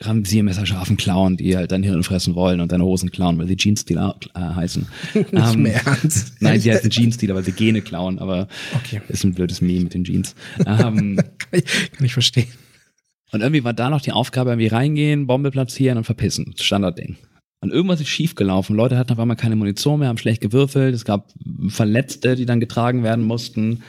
[0.00, 4.18] rasiermesserscharfen Klauen, die halt dein Hirn fressen wollen und deine Hosen klauen, weil sie Jeans-Stealer
[4.34, 4.88] äh, heißen.
[5.14, 6.34] nicht ähm, mehr ernst.
[6.40, 9.00] Nein, sie heißen Jeans-Stealer, weil sie Gene klauen, aber okay.
[9.06, 10.34] ist ein blödes Meme mit den Jeans.
[10.66, 12.48] Ähm, kann, ich, kann ich verstehen.
[13.30, 16.54] Und irgendwie war da noch die Aufgabe, irgendwie reingehen, Bombe platzieren und verpissen.
[16.56, 17.16] Standardding.
[17.60, 18.76] Und irgendwas ist schiefgelaufen.
[18.76, 20.94] Leute hatten auf einmal keine Munition mehr, haben schlecht gewürfelt.
[20.94, 21.32] Es gab
[21.68, 23.82] Verletzte, die dann getragen werden mussten.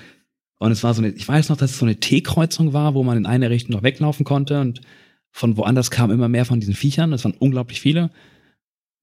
[0.59, 3.03] Und es war so eine, ich weiß noch, dass es so eine T-Kreuzung war, wo
[3.03, 4.81] man in eine Richtung noch weglaufen konnte und
[5.31, 7.11] von woanders kamen immer mehr von diesen Viechern.
[7.11, 8.09] Das waren unglaublich viele.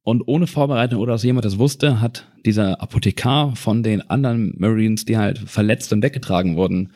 [0.02, 5.04] Und ohne Vorbereitung oder dass jemand das wusste, hat dieser Apothekar von den anderen Marines,
[5.04, 6.90] die halt verletzt und weggetragen wurden,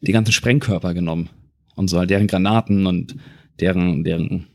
[0.00, 1.28] die ganzen Sprengkörper genommen.
[1.74, 3.16] Und so halt deren Granaten und
[3.58, 4.46] deren, deren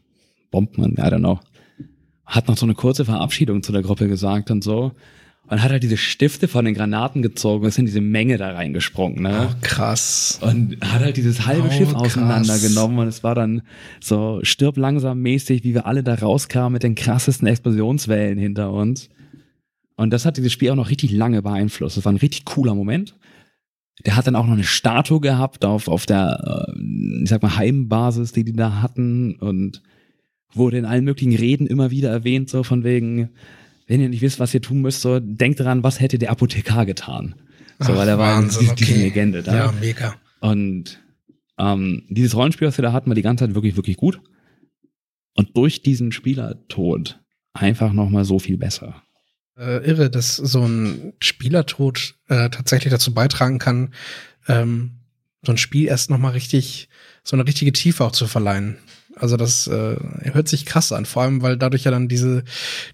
[0.51, 1.39] Bomben, I don't know
[2.25, 4.93] hat noch so eine kurze Verabschiedung zu der Gruppe gesagt und so.
[5.45, 8.51] Und hat halt diese Stifte von den Granaten gezogen und ist in diese Menge da
[8.51, 9.23] reingesprungen.
[9.23, 9.49] Ne?
[9.49, 10.39] Oh, krass.
[10.41, 13.61] Und hat halt dieses halbe oh, Schiff auseinandergenommen und es war dann
[13.99, 19.09] so stirb langsam mäßig, wie wir alle da rauskamen mit den krassesten Explosionswellen hinter uns.
[19.95, 21.97] Und das hat dieses Spiel auch noch richtig lange beeinflusst.
[21.97, 23.15] Das war ein richtig cooler Moment.
[24.05, 27.57] Der hat dann auch noch eine Statue gehabt auf, auf der, äh, ich sag mal,
[27.57, 29.83] Heimbasis, die die da hatten und
[30.55, 33.29] wurde in allen möglichen Reden immer wieder erwähnt, so von wegen,
[33.87, 36.85] wenn ihr nicht wisst, was ihr tun müsst, so denkt daran, was hätte der Apothekar
[36.85, 37.35] getan.
[37.79, 39.55] So, Ach, weil er war diese, diese Legende da.
[39.55, 40.15] Ja, mega.
[40.39, 40.99] Und
[41.57, 44.19] ähm, dieses Rollenspiel, was wir da hatten, war die ganze Zeit wirklich, wirklich gut.
[45.35, 47.19] Und durch diesen Spielertod
[47.53, 49.03] einfach nochmal so viel besser.
[49.57, 53.93] Äh, irre, dass so ein Spielertod äh, tatsächlich dazu beitragen kann,
[54.47, 54.99] ähm,
[55.45, 56.89] so ein Spiel erst nochmal richtig,
[57.23, 58.77] so eine richtige Tiefe auch zu verleihen.
[59.15, 59.95] Also das äh,
[60.31, 62.43] hört sich krass an, vor allem weil dadurch ja dann diese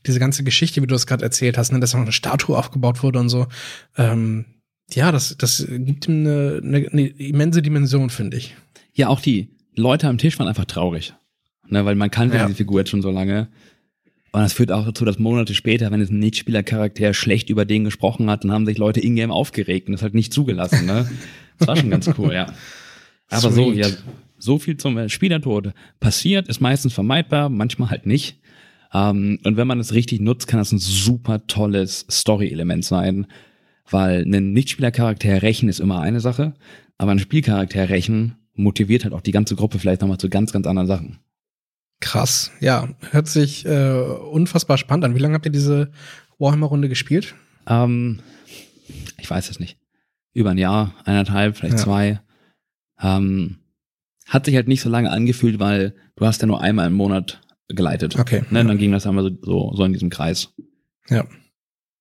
[0.06, 3.04] diese ganze Geschichte, wie du es gerade erzählt hast, ne, dass auch eine Statue aufgebaut
[3.04, 3.48] wurde und so.
[3.98, 4.46] Ähm,
[4.92, 8.56] ja, das das gibt ihm eine, eine, eine immense Dimension, finde ich.
[8.94, 11.14] Ja, auch die Leute am Tisch waren einfach traurig,
[11.68, 12.46] ne, weil man kannte Ja.
[12.48, 13.48] diese Figur jetzt schon so lange.
[14.32, 17.84] Und das führt auch dazu, dass Monate später, wenn es ein Nichtspielercharakter schlecht über den
[17.84, 20.86] gesprochen hat, dann haben sich Leute in-game aufgeregt und das halt nicht zugelassen.
[20.86, 21.10] Ne?
[21.58, 22.54] Das war schon ganz cool, ja.
[23.30, 23.76] Aber so, Sweet.
[23.78, 23.88] ja,
[24.40, 28.40] so viel zum äh, Spielertod passiert, ist meistens vermeidbar, manchmal halt nicht.
[28.94, 33.28] Ähm, und wenn man es richtig nutzt, kann das ein super tolles Story-Element sein,
[33.90, 36.54] weil ein Nichtspielercharakter rächen ist immer eine Sache,
[36.98, 40.68] aber ein Spielcharakter rächen motiviert halt auch die ganze Gruppe vielleicht nochmal zu ganz, ganz
[40.68, 41.20] anderen Sachen.
[42.02, 42.52] Krass.
[42.60, 45.16] Ja, hört sich äh, unfassbar spannend an.
[45.16, 45.92] Wie lange habt ihr diese
[46.38, 47.36] Warhammer-Runde gespielt?
[47.68, 48.20] Ähm,
[49.20, 49.78] ich weiß es nicht.
[50.34, 51.84] Über ein Jahr, eineinhalb, vielleicht Ja.
[51.84, 52.22] zwei.
[53.02, 53.59] Ähm,
[54.30, 57.42] hat sich halt nicht so lange angefühlt, weil du hast ja nur einmal im Monat
[57.68, 58.18] geleitet.
[58.18, 58.44] Okay.
[58.50, 60.54] Ne, dann ging das einmal so, so, so in diesem Kreis.
[61.10, 61.26] Ja.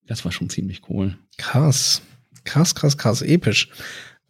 [0.07, 1.17] Das war schon ziemlich cool.
[1.37, 2.03] Krass.
[2.45, 3.23] Krass, krass, krass.
[3.23, 3.69] Episch.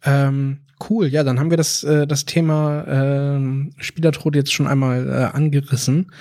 [0.03, 5.07] Ähm, cool, ja, dann haben wir das, äh, das Thema ähm, Spielertod jetzt schon einmal
[5.07, 6.11] äh, angerissen.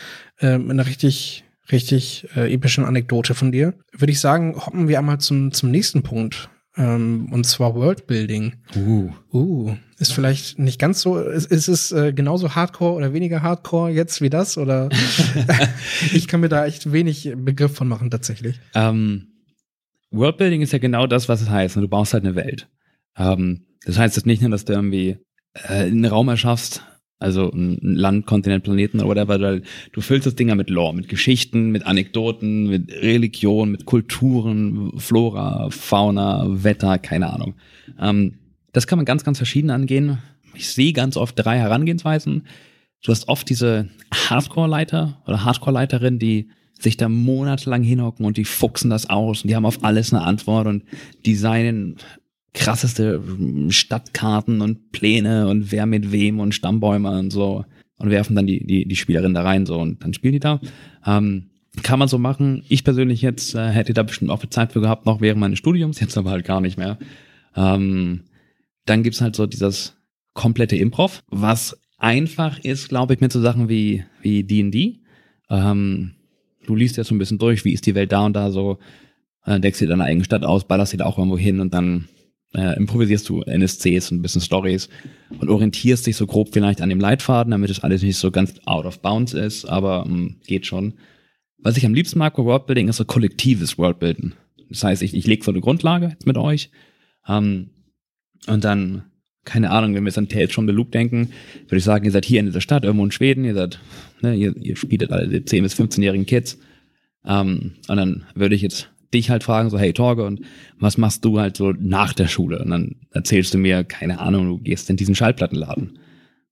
[0.41, 3.75] Ähm, mit einer richtig, richtig äh, epischen Anekdote von dir.
[3.93, 6.49] Würde ich sagen, hoppen wir einmal zum, zum nächsten Punkt.
[6.79, 8.55] Ähm, und zwar Worldbuilding.
[8.77, 9.11] Uh.
[9.33, 13.91] Uh, ist vielleicht nicht ganz so, ist, ist es äh, genauso hardcore oder weniger hardcore
[13.91, 14.57] jetzt wie das?
[14.57, 14.89] Oder
[16.15, 18.61] ich kann mir da echt wenig Begriff von machen, tatsächlich.
[18.75, 19.27] Ähm,
[20.13, 21.77] Worldbuilding ist ja genau das, was es heißt.
[21.77, 21.83] ne?
[21.83, 22.69] Du baust halt eine Welt.
[23.17, 25.19] Ähm, das heißt jetzt nicht nur, dass du irgendwie
[25.55, 26.83] äh, einen Raum erschaffst,
[27.19, 29.63] also ein Land, Kontinent, Planeten oder whatever, weil
[29.93, 34.93] du füllst das Ding ja mit Lore, mit Geschichten, mit Anekdoten, mit Religion, mit Kulturen,
[34.99, 37.55] Flora, Fauna, Wetter, keine Ahnung.
[38.01, 38.35] Ähm,
[38.73, 40.19] das kann man ganz, ganz verschieden angehen.
[40.55, 42.47] Ich sehe ganz oft drei Herangehensweisen.
[43.03, 48.91] Du hast oft diese Hardcore-Leiter oder Hardcore-Leiterin, die sich da monatelang hinhocken und die fuchsen
[48.91, 50.85] das aus und die haben auf alles eine Antwort und
[51.27, 51.97] designen
[52.55, 53.23] krasseste
[53.69, 57.65] Stadtkarten und Pläne und wer mit wem und Stammbäume und so
[57.99, 60.61] und werfen dann die, die, die Spielerin da rein so und dann spielen die da.
[61.07, 61.51] Ähm,
[61.83, 62.65] kann man so machen.
[62.69, 65.59] Ich persönlich jetzt äh, hätte da bestimmt auch viel Zeit für gehabt, noch während meines
[65.59, 66.99] Studiums, jetzt aber halt gar nicht mehr.
[67.55, 68.23] Ähm,
[68.87, 69.97] dann gibt's halt so dieses
[70.33, 75.01] komplette Improv, was einfach ist, glaube ich, mit so Sachen wie wie D&D.
[75.51, 76.13] Ähm,
[76.67, 78.79] du liest ja so ein bisschen durch, wie ist die Welt da und da so,
[79.45, 82.09] äh, deckst dir deine eigene Stadt aus, ballerst dir da auch irgendwo hin und dann
[82.55, 84.89] äh, improvisierst du NSCs und ein bisschen Stories
[85.39, 88.55] und orientierst dich so grob vielleicht an dem Leitfaden, damit es alles nicht so ganz
[88.65, 90.95] out of bounds ist, aber ähm, geht schon.
[91.59, 94.35] Was ich am liebsten mag bei Worldbuilding ist so kollektives Worldbuilden.
[94.71, 96.71] Das heißt, ich, ich lege so eine Grundlage jetzt mit euch
[97.27, 97.71] ähm,
[98.47, 99.05] und dann,
[99.45, 101.31] keine Ahnung, wenn wir jetzt an Tales from the Loop denken,
[101.65, 103.81] würde ich sagen, ihr seid hier in dieser Stadt, irgendwo in Schweden, ihr seid,
[104.21, 106.59] ne, ihr, ihr spielt alle die 10- bis 15-jährigen Kids.
[107.27, 110.41] Ähm, und dann würde ich jetzt dich halt fragen, so, hey Torge, und
[110.79, 112.59] was machst du halt so nach der Schule?
[112.61, 115.99] Und dann erzählst du mir, keine Ahnung, du gehst in diesen Schallplattenladen.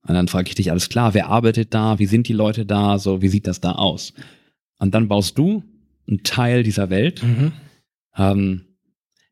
[0.09, 1.99] Und dann frage ich dich, alles klar, wer arbeitet da?
[1.99, 2.99] Wie sind die Leute da?
[2.99, 4.15] So, wie sieht das da aus?
[4.79, 5.65] Und dann baust du
[6.09, 7.53] einen Teil dieser Welt, Mhm.
[8.17, 8.61] ähm,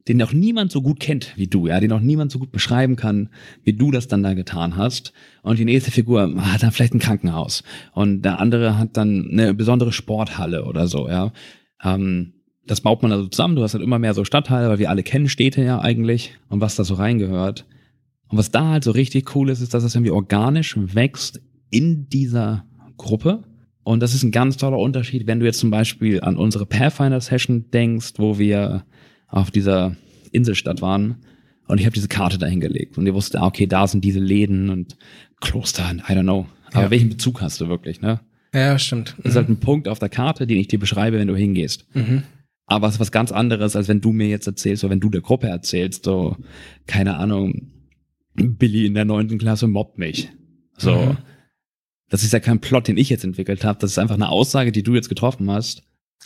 [0.07, 2.97] den noch niemand so gut kennt wie du, ja, den noch niemand so gut beschreiben
[2.97, 3.31] kann,
[3.63, 5.15] wie du das dann da getan hast.
[5.43, 7.63] Und die nächste Figur hat dann vielleicht ein Krankenhaus
[7.93, 11.33] und der andere hat dann eine besondere Sporthalle oder so, ja.
[11.83, 12.35] Ähm,
[12.67, 13.57] das baut man also zusammen.
[13.57, 16.61] Du hast halt immer mehr so Stadtteile, weil wir alle kennen Städte ja eigentlich und
[16.61, 17.67] was da so reingehört.
[18.29, 21.41] Und was da halt so richtig cool ist, ist, dass es irgendwie organisch wächst
[21.71, 22.65] in dieser
[22.97, 23.43] Gruppe.
[23.83, 27.71] Und das ist ein ganz toller Unterschied, wenn du jetzt zum Beispiel an unsere Pathfinder-Session
[27.71, 28.85] denkst, wo wir
[29.29, 29.97] auf dieser
[30.33, 31.17] Inselstadt waren
[31.69, 34.21] und ich habe diese Karte dahin gelegt und ihr wusstet, ah, okay, da sind diese
[34.21, 34.97] Läden und
[35.41, 36.47] Kloster und I don't know.
[36.73, 36.91] Aber Ja.
[36.91, 38.21] welchen Bezug hast du wirklich, ne?
[38.55, 39.15] Ja, stimmt.
[39.19, 41.85] Das ist halt ein Punkt auf der Karte, den ich dir beschreibe, wenn du hingehst.
[41.95, 42.23] Mhm.
[42.67, 45.11] Aber es ist was ganz anderes, als wenn du mir jetzt erzählst, oder wenn du
[45.11, 46.37] der Gruppe erzählst, so,
[46.87, 47.71] keine Ahnung,
[48.35, 50.31] Billy in der neunten Klasse mobbt mich.
[50.77, 50.95] So.
[50.95, 51.19] Mhm.
[52.09, 53.79] Das ist ja kein Plot, den ich jetzt entwickelt habe.
[53.81, 55.83] Das ist einfach eine Aussage, die du jetzt getroffen hast.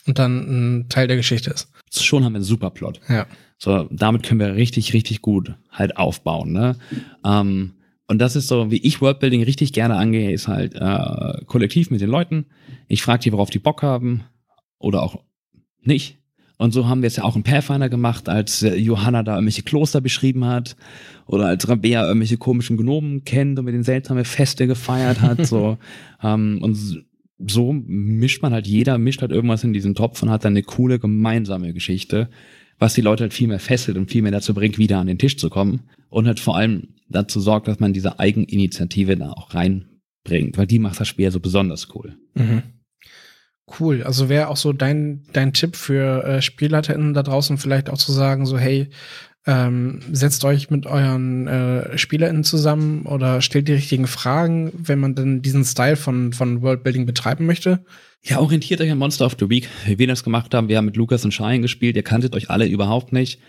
[0.07, 1.70] Und dann ein Teil der Geschichte ist.
[1.93, 3.01] Schon haben wir einen super Plot.
[3.09, 3.26] Ja.
[3.59, 6.53] So, damit können wir richtig, richtig gut halt aufbauen.
[6.53, 6.76] Ne?
[7.24, 7.74] Ähm,
[8.07, 12.01] und das ist so, wie ich Worldbuilding richtig gerne angehe, ist halt äh, kollektiv mit
[12.01, 12.47] den Leuten.
[12.86, 14.24] Ich frage die, worauf die Bock haben
[14.78, 15.22] oder auch
[15.82, 16.18] nicht.
[16.59, 19.62] Und so haben wir es ja auch in Pathfinder gemacht, als äh, Johanna da irgendwelche
[19.62, 20.76] Kloster beschrieben hat
[21.26, 25.46] oder als Rabea irgendwelche komischen Gnomen kennt und mit den seltsame Feste gefeiert hat.
[25.46, 25.78] so
[26.22, 27.04] ähm, Und
[27.38, 30.64] so mischt man halt, jeder mischt halt irgendwas in diesen Topf und hat dann eine
[30.64, 32.28] coole gemeinsame Geschichte,
[32.78, 35.18] was die Leute halt viel mehr fesselt und viel mehr dazu bringt, wieder an den
[35.18, 39.50] Tisch zu kommen und halt vor allem dazu sorgt, dass man diese Eigeninitiative da auch
[40.24, 42.16] bringt, weil die macht das Spiel ja so besonders cool.
[42.34, 42.62] Mhm.
[43.78, 44.02] Cool.
[44.02, 48.12] Also wäre auch so dein, dein Tipp für äh, SpielleiterInnen da draußen vielleicht auch zu
[48.12, 48.88] sagen, so, hey,
[49.46, 55.14] ähm, setzt euch mit euren äh, SpielerInnen zusammen oder stellt die richtigen Fragen, wenn man
[55.14, 57.84] denn diesen Style von, von Worldbuilding betreiben möchte.
[58.22, 60.68] Ja, orientiert euch an Monster of the Week, wie wir das gemacht haben.
[60.68, 63.40] Wir haben mit Lukas und Shine gespielt, ihr kanntet euch alle überhaupt nicht.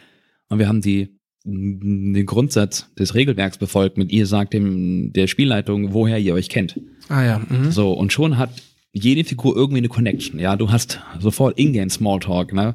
[0.47, 5.93] Und wir haben die den Grundsatz des Regelwerks befolgt mit ihr sagt dem der Spielleitung,
[5.93, 6.79] woher ihr euch kennt.
[7.07, 7.39] Ah ja.
[7.39, 7.71] Mhm.
[7.71, 8.51] So, und schon hat
[8.91, 10.39] jede Figur irgendwie eine Connection.
[10.39, 12.73] Ja, du hast sofort Ingame Smalltalk, ne?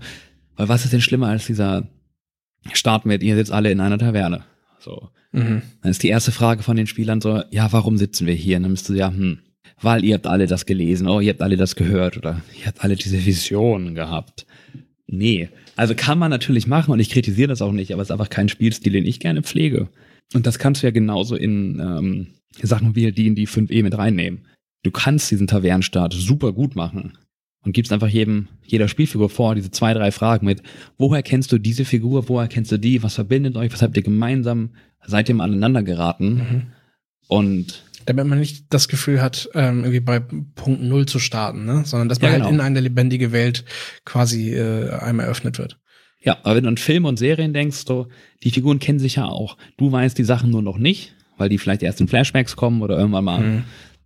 [0.57, 1.89] Weil was ist denn schlimmer als dieser
[2.73, 4.45] Start mit, ihr sitzt alle in einer Taverne.
[4.79, 5.11] So.
[5.33, 5.63] Mhm.
[5.83, 8.57] Dann ist die erste Frage von den Spielern so, ja, warum sitzen wir hier?
[8.57, 9.39] Und dann müsst du ja, hm,
[9.81, 12.83] weil ihr habt alle das gelesen, oh, ihr habt alle das gehört oder ihr habt
[12.83, 14.47] alle diese Visionen gehabt.
[15.07, 15.49] Nee.
[15.77, 18.31] Also kann man natürlich machen und ich kritisiere das auch nicht, aber es ist einfach
[18.31, 19.89] kein Spielstil, den ich gerne pflege.
[20.33, 22.27] Und das kannst du ja genauso in ähm,
[22.63, 24.47] Sachen wie die in die 5e mit reinnehmen.
[24.85, 27.19] Du kannst diesen Tavernenstart super gut machen
[27.65, 30.63] und gibst einfach jedem, jeder Spielfigur vor, diese zwei, drei Fragen mit,
[30.99, 34.03] woher kennst du diese Figur, woher kennst du die, was verbindet euch, was habt ihr
[34.03, 34.71] gemeinsam,
[35.05, 36.35] seid ihr aneinander geraten?
[36.35, 36.63] Mhm.
[37.27, 41.83] Und damit man nicht das Gefühl hat, ähm, irgendwie bei Punkt Null zu starten, ne?
[41.87, 42.51] sondern dass man ja, halt genau.
[42.51, 43.65] halt in eine lebendige Welt
[44.05, 45.81] quasi äh, einmal eröffnet wird.
[46.21, 48.09] Ja, aber wenn du an Filme und Serien denkst, so,
[48.43, 49.57] die Figuren kennen sich ja auch.
[49.79, 52.99] Du weißt die Sachen nur noch nicht, weil die vielleicht erst in Flashbacks kommen oder
[52.99, 53.65] irgendwann mal mhm.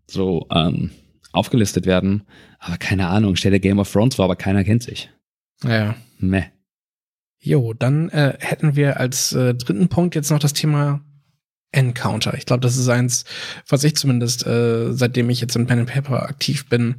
[0.09, 0.91] So ähm,
[1.33, 2.23] aufgelistet werden.
[2.59, 5.11] Aber keine Ahnung, stelle Game of Thrones vor, aber keiner kennt sich.
[5.65, 5.95] Ja.
[6.19, 6.45] Meh.
[7.41, 11.01] Jo, dann äh, hätten wir als äh, dritten Punkt jetzt noch das Thema
[11.71, 12.35] Encounter.
[12.35, 13.25] Ich glaube, das ist eins,
[13.69, 16.97] was ich zumindest, äh, seitdem ich jetzt in Pen and Paper aktiv bin,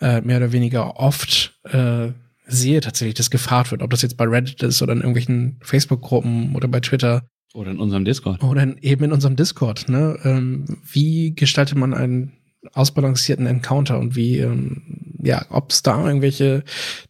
[0.00, 2.12] äh, mehr oder weniger oft äh,
[2.46, 6.54] sehe tatsächlich, dass gefragt wird, ob das jetzt bei Reddit ist oder in irgendwelchen Facebook-Gruppen
[6.54, 7.26] oder bei Twitter.
[7.54, 8.42] Oder in unserem Discord.
[8.42, 9.88] Oder in, eben in unserem Discord.
[9.88, 10.18] Ne?
[10.24, 12.32] Ähm, wie gestaltet man einen
[12.72, 14.82] ausbalancierten Encounter und wie, ähm,
[15.22, 16.64] ja, ob es da irgendwelche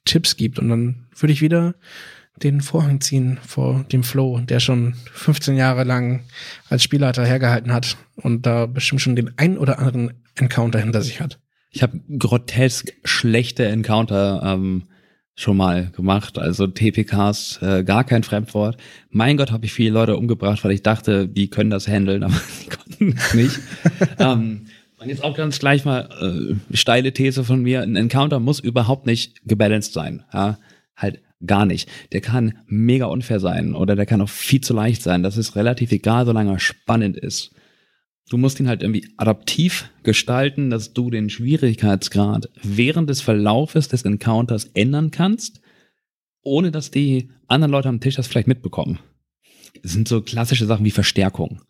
[0.04, 0.58] Tipps gibt.
[0.58, 1.74] Und dann würde ich wieder
[2.42, 6.24] den Vorhang ziehen vor dem Flo, der schon 15 Jahre lang
[6.68, 11.20] als Spielleiter hergehalten hat und da bestimmt schon den ein oder anderen Encounter hinter sich
[11.20, 11.38] hat.
[11.70, 14.84] Ich habe grotesk schlechte Encounter ähm,
[15.34, 18.76] schon mal gemacht, also TPKs, äh, gar kein Fremdwort.
[19.10, 22.34] Mein Gott, habe ich viele Leute umgebracht, weil ich dachte, die können das handeln, aber
[22.62, 23.60] die konnten es nicht.
[24.18, 24.66] ähm,
[25.02, 29.06] und jetzt auch ganz gleich mal äh, steile These von mir, ein Encounter muss überhaupt
[29.06, 30.24] nicht gebalanced sein.
[30.32, 30.58] Ja?
[30.96, 31.88] Halt gar nicht.
[32.12, 35.22] Der kann mega unfair sein oder der kann auch viel zu leicht sein.
[35.22, 37.52] Das ist relativ egal, solange er spannend ist.
[38.30, 44.02] Du musst ihn halt irgendwie adaptiv gestalten, dass du den Schwierigkeitsgrad während des Verlaufes des
[44.04, 45.60] Encounters ändern kannst,
[46.42, 49.00] ohne dass die anderen Leute am Tisch das vielleicht mitbekommen.
[49.82, 51.60] Das sind so klassische Sachen wie Verstärkung.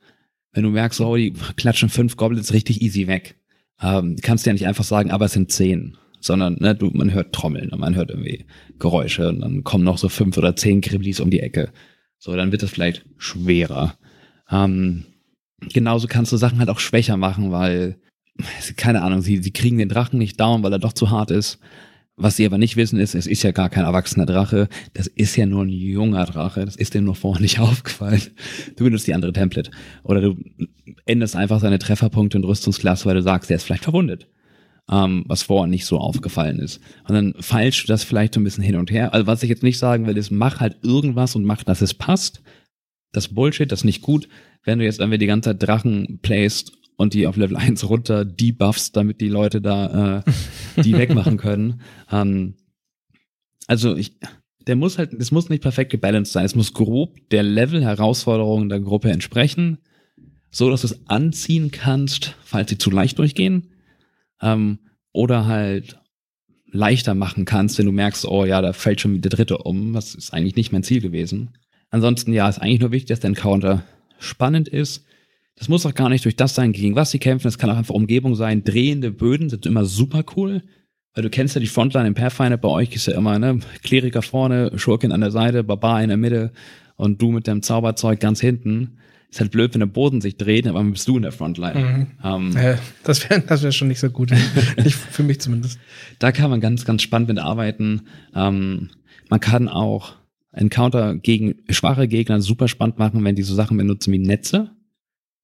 [0.52, 3.36] Wenn du merkst, oh, die klatschen fünf Goblins richtig easy weg,
[3.80, 7.12] ähm, kannst du ja nicht einfach sagen, aber es sind zehn, sondern ne, du, man
[7.12, 8.44] hört Trommeln und man hört irgendwie
[8.78, 11.72] Geräusche und dann kommen noch so fünf oder zehn Griblis um die Ecke.
[12.18, 13.96] So, dann wird das vielleicht schwerer.
[14.50, 15.04] Ähm,
[15.72, 17.98] genauso kannst du Sachen halt auch schwächer machen, weil,
[18.76, 21.58] keine Ahnung, sie, sie kriegen den Drachen nicht down, weil er doch zu hart ist.
[22.16, 24.68] Was sie aber nicht wissen ist, es ist ja gar kein erwachsener Drache.
[24.92, 26.64] Das ist ja nur ein junger Drache.
[26.64, 28.20] Das ist dem noch vorher nicht aufgefallen.
[28.76, 29.70] Du benutzt die andere Template.
[30.04, 30.36] Oder du
[31.06, 34.28] änderst einfach seine Trefferpunkte und Rüstungsklasse, weil du sagst, der ist vielleicht verwundet.
[34.90, 36.80] Ähm, was vorher nicht so aufgefallen ist.
[37.08, 39.14] Und dann du das vielleicht so ein bisschen hin und her.
[39.14, 41.94] Also was ich jetzt nicht sagen will, ist, mach halt irgendwas und mach, dass es
[41.94, 42.42] passt.
[43.12, 44.28] Das Bullshit, das ist nicht gut.
[44.64, 46.72] Wenn du jetzt einfach die ganze Zeit Drachen playst
[47.02, 51.80] und die auf Level 1 runter debuffst, damit die Leute da äh, die wegmachen können.
[52.10, 52.56] Ähm,
[53.68, 54.18] also ich,
[54.66, 56.44] der muss halt, es muss nicht perfekt gebalanced sein.
[56.44, 59.78] Es muss grob der Level-Herausforderung der Gruppe entsprechen,
[60.50, 63.70] so dass du es anziehen kannst, falls sie zu leicht durchgehen.
[64.42, 64.80] Ähm,
[65.12, 65.98] oder halt
[66.70, 69.94] leichter machen kannst, wenn du merkst, oh ja, da fällt schon der dritte um.
[69.94, 71.56] Das ist eigentlich nicht mein Ziel gewesen.
[71.88, 73.84] Ansonsten, ja, ist eigentlich nur wichtig, dass der Encounter
[74.18, 75.06] spannend ist,
[75.62, 77.46] das muss auch gar nicht durch das sein, gegen was sie kämpfen.
[77.46, 78.64] Das kann auch einfach Umgebung sein.
[78.64, 80.64] Drehende Böden sind immer super cool.
[81.14, 84.22] Weil du kennst ja die Frontline im Pathfinder, bei euch ist ja immer, ne, Kleriker
[84.22, 86.50] vorne, Schurkin an der Seite, Barbar in der Mitte
[86.96, 88.98] und du mit deinem Zauberzeug ganz hinten.
[89.30, 91.78] Ist halt blöd, wenn der Boden sich dreht, aber bist du in der Frontline.
[91.78, 92.06] Mhm.
[92.24, 94.32] Ähm, äh, das wäre das wär schon nicht so gut.
[94.82, 95.78] nicht für mich zumindest.
[96.18, 98.08] Da kann man ganz, ganz spannend mit arbeiten.
[98.34, 98.90] Ähm,
[99.30, 100.14] man kann auch
[100.50, 104.72] Encounter gegen schwache Gegner super spannend machen, wenn die so Sachen benutzen wie Netze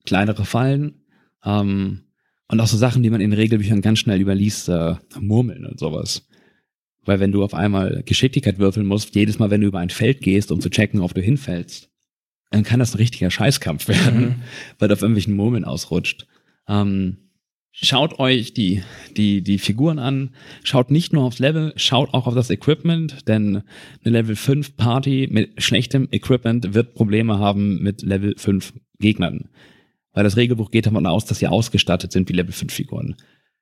[0.04, 1.02] kleinere Fallen
[1.44, 2.04] ähm,
[2.48, 6.26] und auch so Sachen, die man in Regelbüchern ganz schnell überliest, äh, Murmeln und sowas.
[7.04, 10.20] Weil wenn du auf einmal Geschicklichkeit würfeln musst, jedes Mal, wenn du über ein Feld
[10.20, 11.90] gehst, um zu checken, ob du hinfällst,
[12.50, 14.34] dann kann das ein richtiger Scheißkampf werden, mhm.
[14.78, 16.26] weil du auf irgendwelchen Murmeln ausrutscht.
[16.66, 17.30] Ähm,
[17.70, 18.82] schaut euch die,
[19.16, 20.34] die, die Figuren an,
[20.64, 23.62] schaut nicht nur aufs Level, schaut auch auf das Equipment, denn
[24.04, 29.48] eine Level 5 Party mit schlechtem Equipment wird Probleme haben mit Level 5 Gegnern.
[30.18, 33.14] Weil das Regelbuch geht davon aus, dass sie ausgestattet sind wie Level 5 Figuren.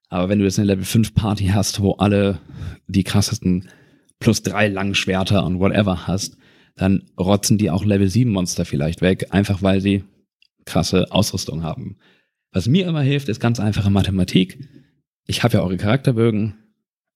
[0.09, 2.39] Aber wenn du jetzt eine Level 5 Party hast, wo alle
[2.87, 3.69] die krassesten
[4.21, 6.39] plus drei Langschwerter und whatever hast,
[6.75, 10.05] dann rotzen die auch Level 7 Monster vielleicht weg, einfach weil sie
[10.65, 11.99] krasse Ausrüstung haben.
[12.53, 14.67] Was mir immer hilft, ist ganz einfache Mathematik.
[15.27, 16.55] Ich habe ja eure Charakterbögen.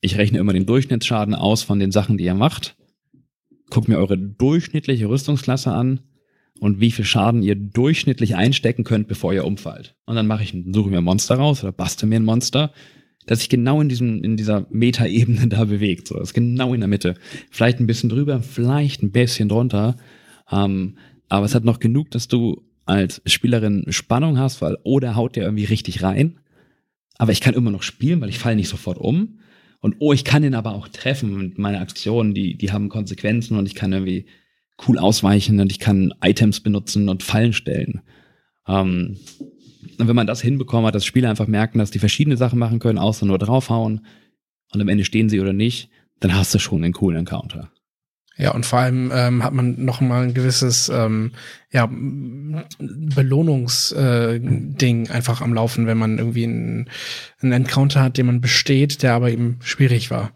[0.03, 2.77] Ich rechne immer den Durchschnittsschaden aus von den Sachen, die ihr macht.
[3.71, 6.01] Guckt mir eure durchschnittliche Rüstungsklasse an
[6.61, 9.97] und wie viel Schaden ihr durchschnittlich einstecken könnt, bevor ihr umfallt.
[10.05, 12.73] Und dann mache ich, suche mir ein Monster raus oder bastel mir ein Monster,
[13.27, 16.07] das sich genau in diesem, in dieser Meta-Ebene da bewegt.
[16.07, 17.15] So, das ist genau in der Mitte.
[17.51, 19.97] Vielleicht ein bisschen drüber, vielleicht ein bisschen drunter.
[20.53, 20.97] Ähm,
[21.29, 25.37] aber es hat noch genug, dass du als Spielerin Spannung hast, weil oh, der haut
[25.37, 26.41] dir irgendwie richtig rein.
[27.17, 29.39] Aber ich kann immer noch spielen, weil ich falle nicht sofort um.
[29.81, 31.35] Und oh, ich kann ihn aber auch treffen.
[31.35, 34.27] Und meine Aktionen, die, die haben Konsequenzen und ich kann irgendwie
[34.87, 38.03] cool ausweichen und ich kann Items benutzen und Fallen stellen.
[38.67, 39.17] Ähm,
[39.99, 42.79] und wenn man das hinbekommen hat, dass Spieler einfach merken, dass die verschiedene Sachen machen
[42.79, 44.07] können, außer nur draufhauen
[44.73, 47.71] und am Ende stehen sie oder nicht, dann hast du schon einen coolen Encounter.
[48.37, 51.33] Ja, und vor allem ähm, hat man noch mal ein gewisses ähm,
[51.71, 51.91] ja,
[52.79, 56.89] Belohnungsding äh, einfach am Laufen, wenn man irgendwie einen,
[57.43, 60.33] einen Encounter hat, den man besteht, der aber eben schwierig war.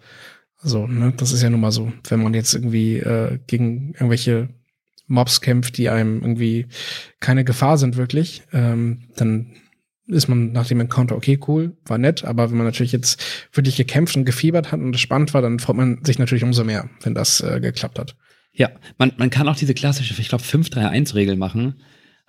[0.64, 1.92] So, ne, das ist ja nun mal so.
[2.08, 4.48] Wenn man jetzt irgendwie äh, gegen irgendwelche
[5.06, 6.66] Mobs kämpft, die einem irgendwie
[7.20, 9.52] keine Gefahr sind wirklich, ähm, dann
[10.06, 13.76] ist man nach dem Encounter, okay, cool, war nett, aber wenn man natürlich jetzt wirklich
[13.76, 16.88] gekämpft und gefiebert hat und es spannend war, dann freut man sich natürlich umso mehr,
[17.02, 18.16] wenn das äh, geklappt hat.
[18.52, 21.80] Ja, man, man kann auch diese klassische, ich glaube, 5-3-1-Regel machen.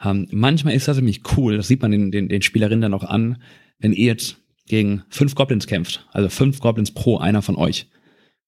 [0.04, 3.04] Ähm, manchmal ist das nämlich cool, das sieht man den, den, den Spielerinnen dann auch
[3.04, 3.42] an,
[3.80, 7.88] wenn ihr jetzt gegen fünf Goblins kämpft, also fünf Goblins pro einer von euch.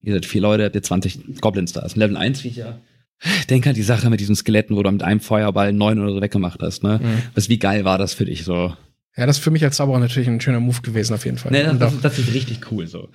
[0.02, 1.82] Ihr seid vier Leute, habt ihr 20 Goblins da.
[1.82, 2.82] Das ist ein Level 1 Viecher.
[3.50, 6.22] Denk halt die Sache mit diesen Skeletten, wo du mit einem Feuerball neun oder so
[6.22, 7.00] weggemacht hast, ne?
[7.02, 7.24] Mhm.
[7.34, 8.74] Was, wie geil war das für dich so?
[9.16, 11.52] Ja, das ist für mich als Zauberer natürlich ein schöner Move gewesen, auf jeden Fall.
[11.52, 13.10] Nee, das, das, das ist richtig cool so.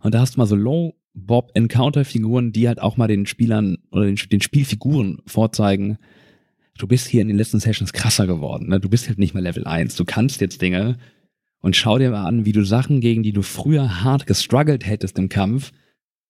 [0.00, 4.16] Und da hast du mal so Low-Bob-Encounter-Figuren, die halt auch mal den Spielern oder den,
[4.16, 5.96] den, Spielfiguren vorzeigen,
[6.76, 8.68] du bist hier in den letzten Sessions krasser geworden.
[8.68, 8.78] Ne?
[8.80, 9.96] Du bist halt nicht mehr Level 1.
[9.96, 10.98] Du kannst jetzt Dinge
[11.60, 15.18] und schau dir mal an, wie du Sachen, gegen die du früher hart gestruggelt hättest
[15.18, 15.72] im Kampf,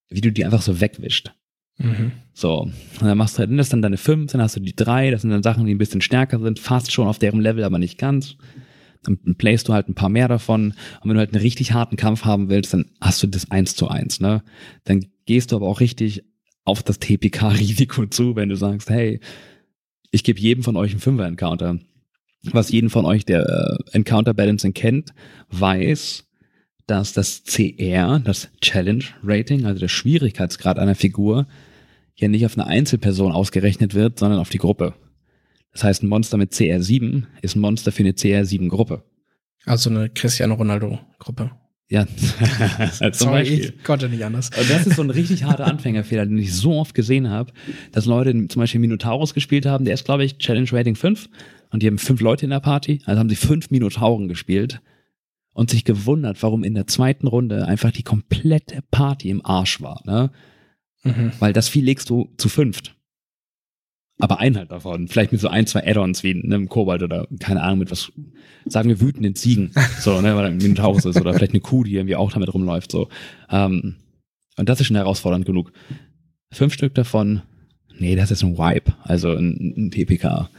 [0.09, 1.32] wie du die einfach so wegwischt.
[1.78, 2.12] Mhm.
[2.32, 5.11] So, und dann machst du halt, das dann deine 5, dann hast du die 3,
[5.11, 7.78] das sind dann Sachen, die ein bisschen stärker sind, fast schon auf deren Level, aber
[7.78, 8.36] nicht ganz
[9.02, 10.74] dann playst du halt ein paar mehr davon.
[11.00, 13.74] Und wenn du halt einen richtig harten Kampf haben willst, dann hast du das eins
[13.74, 14.42] zu eins, ne?
[14.84, 16.24] Dann gehst du aber auch richtig
[16.64, 19.20] auf das TPK-Risiko zu, wenn du sagst, hey,
[20.11, 21.78] ich gebe jedem von euch einen Fünfer-Encounter.
[22.52, 25.12] Was jeden von euch, der äh, Encounter Balancing kennt,
[25.50, 26.27] weiß,
[26.89, 31.47] dass das CR, das Challenge Rating, also der Schwierigkeitsgrad einer Figur,
[32.16, 34.95] ja nicht auf eine Einzelperson ausgerechnet wird, sondern auf die Gruppe.
[35.72, 39.05] Das heißt, ein Monster mit CR7 ist ein Monster für eine CR7-Gruppe.
[39.66, 41.51] Also eine Cristiano Ronaldo-Gruppe.
[41.91, 42.07] Ja,
[43.12, 43.61] zum Beispiel.
[43.61, 44.51] ich konnte nicht anders.
[44.59, 47.53] Und das ist so ein richtig harter Anfängerfehler, den ich so oft gesehen habe,
[47.93, 51.28] dass Leute zum Beispiel Minotaurus gespielt haben, der ist, glaube ich, Challenge Rating 5
[51.70, 54.80] und die haben fünf Leute in der Party, also haben sie fünf Minotauren gespielt
[55.59, 60.02] und sich gewundert, warum in der zweiten Runde einfach die komplette Party im Arsch war,
[60.04, 60.30] ne?
[61.02, 61.32] Mhm.
[61.38, 62.94] Weil das Vieh legst du zu fünft
[64.18, 65.09] aber ein halt davon.
[65.09, 68.12] Vielleicht mit so ein, zwei Add-ons wie einem Kobalt oder keine Ahnung mit was,
[68.66, 71.94] sagen wir wütenden Ziegen, so, ne, weil ein Minotaurus ist oder vielleicht eine Kuh, die
[71.94, 73.09] irgendwie auch damit rumläuft, so.
[73.50, 73.96] Ähm,
[74.56, 75.72] und das ist schon herausfordernd genug.
[76.52, 77.42] Fünf Stück davon,
[77.96, 80.50] nee, das ist ein Wipe, also ein, ein PPK.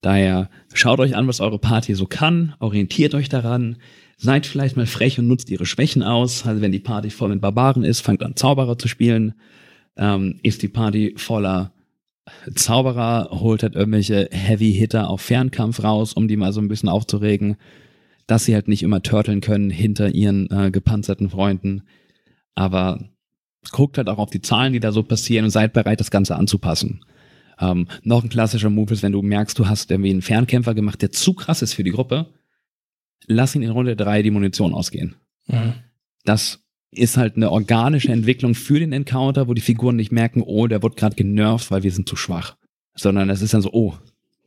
[0.00, 3.76] Daher schaut euch an, was eure Party so kann, orientiert euch daran,
[4.16, 6.46] seid vielleicht mal frech und nutzt ihre Schwächen aus.
[6.46, 9.34] Also wenn die Party voll mit Barbaren ist, fangt an Zauberer zu spielen.
[9.96, 11.72] Ähm, ist die Party voller
[12.54, 17.56] Zauberer holt halt irgendwelche Heavy-Hitter auf Fernkampf raus, um die mal so ein bisschen aufzuregen,
[18.26, 21.82] dass sie halt nicht immer turteln können hinter ihren äh, gepanzerten Freunden.
[22.54, 23.04] Aber
[23.70, 26.36] guckt halt auch auf die Zahlen, die da so passieren und seid bereit, das Ganze
[26.36, 27.04] anzupassen.
[27.60, 31.02] Ähm, noch ein klassischer Move ist, wenn du merkst, du hast irgendwie einen Fernkämpfer gemacht,
[31.02, 32.26] der zu krass ist für die Gruppe,
[33.26, 35.16] lass ihn in Runde drei die Munition ausgehen.
[35.46, 35.74] Mhm.
[36.24, 36.60] Das
[36.90, 40.82] ist halt eine organische Entwicklung für den Encounter, wo die Figuren nicht merken, oh, der
[40.82, 42.56] wird gerade genervt, weil wir sind zu schwach.
[42.94, 43.94] Sondern es ist dann so, oh,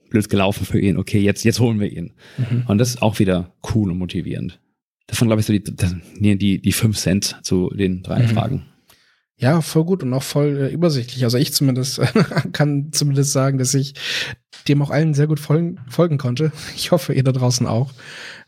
[0.10, 2.14] blöd gelaufen für ihn, okay, jetzt, jetzt holen wir ihn.
[2.38, 2.64] Mhm.
[2.68, 4.60] Und das ist auch wieder cool und motivierend.
[5.08, 8.28] Das waren, glaube ich, so die, die, die fünf Cent zu den drei mhm.
[8.28, 8.66] Fragen.
[9.38, 11.24] Ja, voll gut und auch voll äh, übersichtlich.
[11.24, 12.02] Also ich zumindest
[12.52, 13.94] kann zumindest sagen, dass ich
[14.68, 16.52] dem auch allen sehr gut folgen, folgen konnte.
[16.76, 17.92] Ich hoffe, ihr da draußen auch.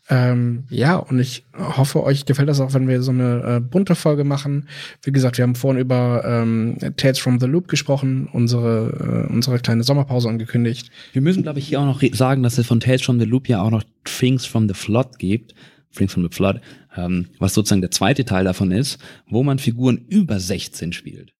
[0.08, 3.94] Ähm, ja, und ich hoffe, euch gefällt das auch, wenn wir so eine äh, bunte
[3.94, 4.68] Folge machen.
[5.02, 9.58] Wie gesagt, wir haben vorhin über ähm, Tales from the Loop gesprochen, unsere, äh, unsere
[9.60, 10.90] kleine Sommerpause angekündigt.
[11.12, 13.48] Wir müssen, glaube ich, hier auch noch sagen, dass es von Tales from the Loop
[13.48, 15.54] ja auch noch Things from the Flood gibt.
[15.94, 16.60] Things from the Flood,
[16.96, 18.98] ähm, was sozusagen der zweite Teil davon ist,
[19.28, 21.34] wo man Figuren über 16 spielt.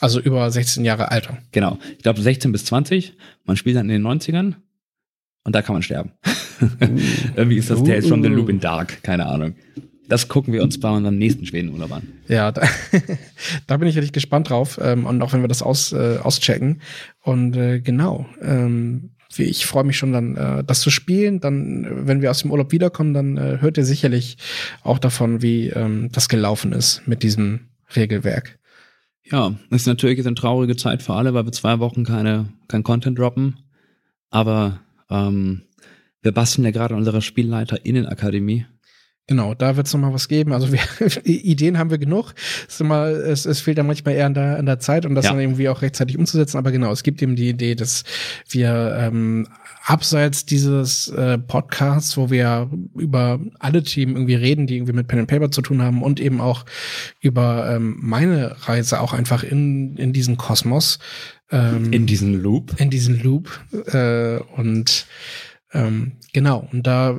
[0.00, 1.38] Also über 16 Jahre Alter.
[1.52, 1.78] Genau.
[1.96, 3.14] Ich glaube 16 bis 20.
[3.44, 4.54] Man spielt dann in den 90ern
[5.44, 6.12] und da kann man sterben.
[7.36, 9.54] Irgendwie ist das uh, Tales from the Loop in Dark, keine Ahnung.
[10.08, 12.02] Das gucken wir uns bei unserem nächsten Schwedenurlaub an.
[12.28, 12.62] Ja, da,
[13.66, 14.78] da bin ich richtig gespannt drauf.
[14.82, 16.80] Ähm, und auch wenn wir das aus, äh, auschecken.
[17.20, 21.40] Und äh, genau, ähm, ich freue mich schon dann, äh, das zu spielen.
[21.40, 24.38] Dann, wenn wir aus dem Urlaub wiederkommen, dann äh, hört ihr sicherlich
[24.82, 28.58] auch davon, wie ähm, das gelaufen ist mit diesem Regelwerk.
[29.30, 32.82] Ja, ist natürlich jetzt eine traurige Zeit für alle, weil wir zwei Wochen keine, kein
[32.82, 33.58] Content droppen.
[34.30, 34.80] Aber
[35.10, 35.62] ähm,
[36.22, 38.66] wir basteln ja gerade an unserer Spielleiter-Innenakademie.
[39.28, 40.54] Genau, da wird es nochmal was geben.
[40.54, 40.80] Also wir,
[41.24, 42.32] Ideen haben wir genug.
[42.66, 45.14] Es, ist immer, es, es fehlt dann manchmal eher an der, an der Zeit, um
[45.14, 45.32] das ja.
[45.32, 46.56] dann irgendwie auch rechtzeitig umzusetzen.
[46.56, 48.04] Aber genau, es gibt eben die Idee, dass
[48.48, 49.46] wir ähm,
[49.84, 55.18] abseits dieses äh, Podcasts, wo wir über alle Themen irgendwie reden, die irgendwie mit Pen
[55.18, 56.64] and Paper zu tun haben und eben auch
[57.20, 61.00] über ähm, meine Reise auch einfach in, in diesen Kosmos.
[61.50, 62.80] Ähm, in diesen Loop.
[62.80, 63.60] In diesen Loop.
[63.92, 65.06] Äh, und
[65.72, 67.14] ähm, genau, und da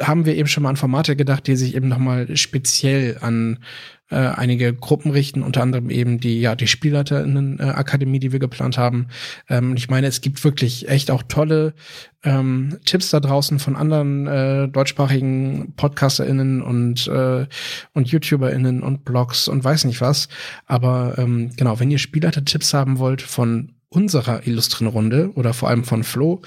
[0.00, 3.58] haben wir eben schon mal an Formate gedacht, die sich eben nochmal speziell an
[4.10, 9.08] äh, einige Gruppen richten, unter anderem eben die, ja, die Spielleiterinnen-Akademie, die wir geplant haben.
[9.48, 11.74] Ähm, ich meine, es gibt wirklich echt auch tolle
[12.22, 17.46] ähm, Tipps da draußen von anderen äh, deutschsprachigen PodcasterInnen und, äh,
[17.92, 20.28] und YouTuberInnen und Blogs und weiß nicht was.
[20.66, 25.84] Aber ähm, genau, wenn ihr Spielleiter-Tipps haben wollt von unserer illustren Runde oder vor allem
[25.84, 26.42] von Flo,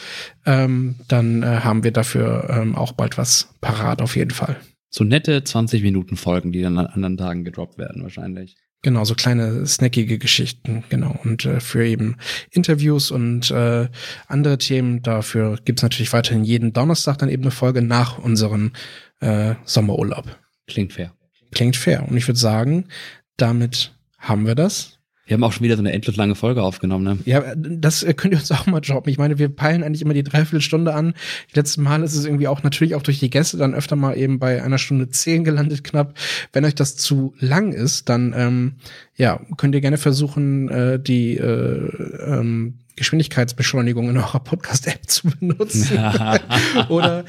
[0.45, 4.57] ähm, dann äh, haben wir dafür ähm, auch bald was parat auf jeden Fall.
[4.89, 8.55] So nette 20 Minuten Folgen, die dann an anderen Tagen gedroppt werden wahrscheinlich.
[8.83, 11.17] Genau, so kleine snackige Geschichten, genau.
[11.23, 12.17] Und äh, für eben
[12.51, 13.87] Interviews und äh,
[14.27, 18.73] andere Themen, dafür gibt's natürlich weiterhin jeden Donnerstag dann eben eine Folge nach unserem
[19.21, 20.37] äh, Sommerurlaub.
[20.67, 21.13] Klingt fair.
[21.53, 22.05] Klingt fair.
[22.09, 22.89] Und ich würde sagen,
[23.37, 24.99] damit haben wir das.
[25.34, 27.17] Wir haben auch schon wieder so eine endlos lange Folge aufgenommen, ne?
[27.25, 29.09] Ja, das äh, könnt ihr uns auch mal droppen.
[29.09, 31.15] Ich meine, wir peilen eigentlich immer die Dreiviertelstunde an.
[31.51, 34.15] Die letzten Mal ist es irgendwie auch natürlich auch durch die Gäste dann öfter mal
[34.15, 36.13] eben bei einer Stunde zehn gelandet knapp.
[36.51, 38.73] Wenn euch das zu lang ist, dann ähm,
[39.15, 41.89] ja, könnt ihr gerne versuchen, äh, die äh,
[42.27, 45.97] ähm, Geschwindigkeitsbeschleunigung in eurer Podcast-App zu benutzen.
[46.89, 47.25] Oder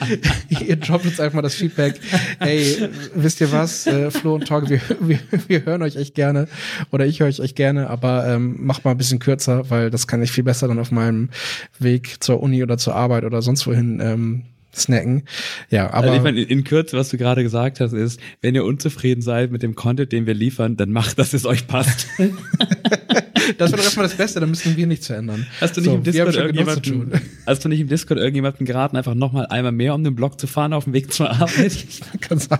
[0.48, 1.98] ihr droppt uns einfach mal das Feedback.
[2.38, 6.48] Hey, wisst ihr was, äh, Flo und Torge, wir, wir, wir hören euch echt gerne.
[6.90, 10.06] Oder ich höre euch echt gerne, aber ähm, macht mal ein bisschen kürzer, weil das
[10.06, 11.30] kann ich viel besser dann auf meinem
[11.78, 14.44] Weg zur Uni oder zur Arbeit oder sonst wohin ähm,
[14.76, 15.22] snacken.
[15.70, 16.08] Ja, aber.
[16.08, 19.50] Also ich meine, in Kürze, was du gerade gesagt hast, ist, wenn ihr unzufrieden seid
[19.50, 22.06] mit dem Content, den wir liefern, dann macht, dass es euch passt.
[23.58, 25.46] das wäre doch erstmal das Beste, dann müssen wir nichts verändern.
[25.60, 29.14] Hast du nicht so, im Discord irgendjemanden, hast du nicht im Discord irgendjemanden geraten, einfach
[29.14, 31.86] nochmal einmal mehr um den Block zu fahren auf dem Weg zur Arbeit?
[32.20, 32.58] Kann sein.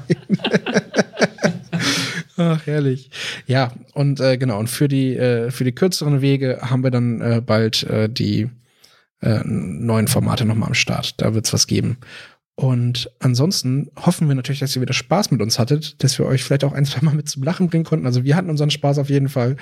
[2.37, 3.11] Ach, herrlich.
[3.47, 7.20] Ja, und äh, genau, und für die, äh, für die kürzeren Wege haben wir dann
[7.20, 8.51] äh, bald äh, die
[9.20, 11.20] äh, neuen Formate nochmal am Start.
[11.20, 11.99] Da wird's was geben.
[12.57, 16.45] Und ansonsten hoffen wir natürlich, dass ihr wieder Spaß mit uns hattet, dass wir euch
[16.45, 18.07] vielleicht auch ein, zwei Mal mit zum Lachen bringen konnten.
[18.07, 19.57] Also wir hatten unseren Spaß auf jeden Fall.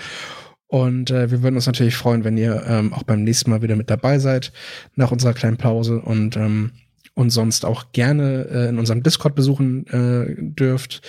[0.72, 3.76] Und äh, wir würden uns natürlich freuen, wenn ihr ähm, auch beim nächsten Mal wieder
[3.76, 4.52] mit dabei seid,
[4.96, 6.70] nach unserer kleinen Pause und ähm,
[7.12, 11.02] uns sonst auch gerne äh, in unserem Discord besuchen äh, dürft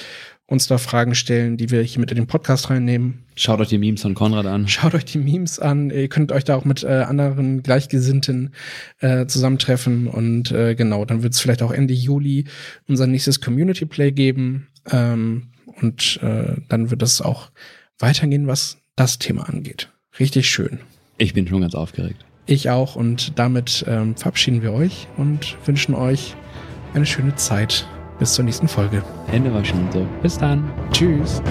[0.47, 3.23] uns da Fragen stellen, die wir hier mit in den Podcast reinnehmen.
[3.37, 4.67] Schaut euch die Memes von Konrad an.
[4.67, 5.91] Schaut euch die Memes an.
[5.91, 8.53] Ihr könnt euch da auch mit äh, anderen Gleichgesinnten
[8.99, 10.07] äh, zusammentreffen.
[10.07, 12.47] Und äh, genau, dann wird es vielleicht auch Ende Juli
[12.89, 14.67] unser nächstes Community Play geben.
[14.91, 17.49] Ähm, und äh, dann wird es auch
[17.97, 19.89] weitergehen, was das Thema angeht.
[20.19, 20.79] Richtig schön.
[21.17, 22.25] Ich bin schon ganz aufgeregt.
[22.45, 22.95] Ich auch.
[22.95, 26.35] Und damit ähm, verabschieden wir euch und wünschen euch
[26.93, 27.87] eine schöne Zeit
[28.19, 29.03] bis zur nächsten Folge.
[29.27, 30.07] Hände waschen und so.
[30.21, 30.71] Bis dann.
[30.91, 31.41] Tschüss.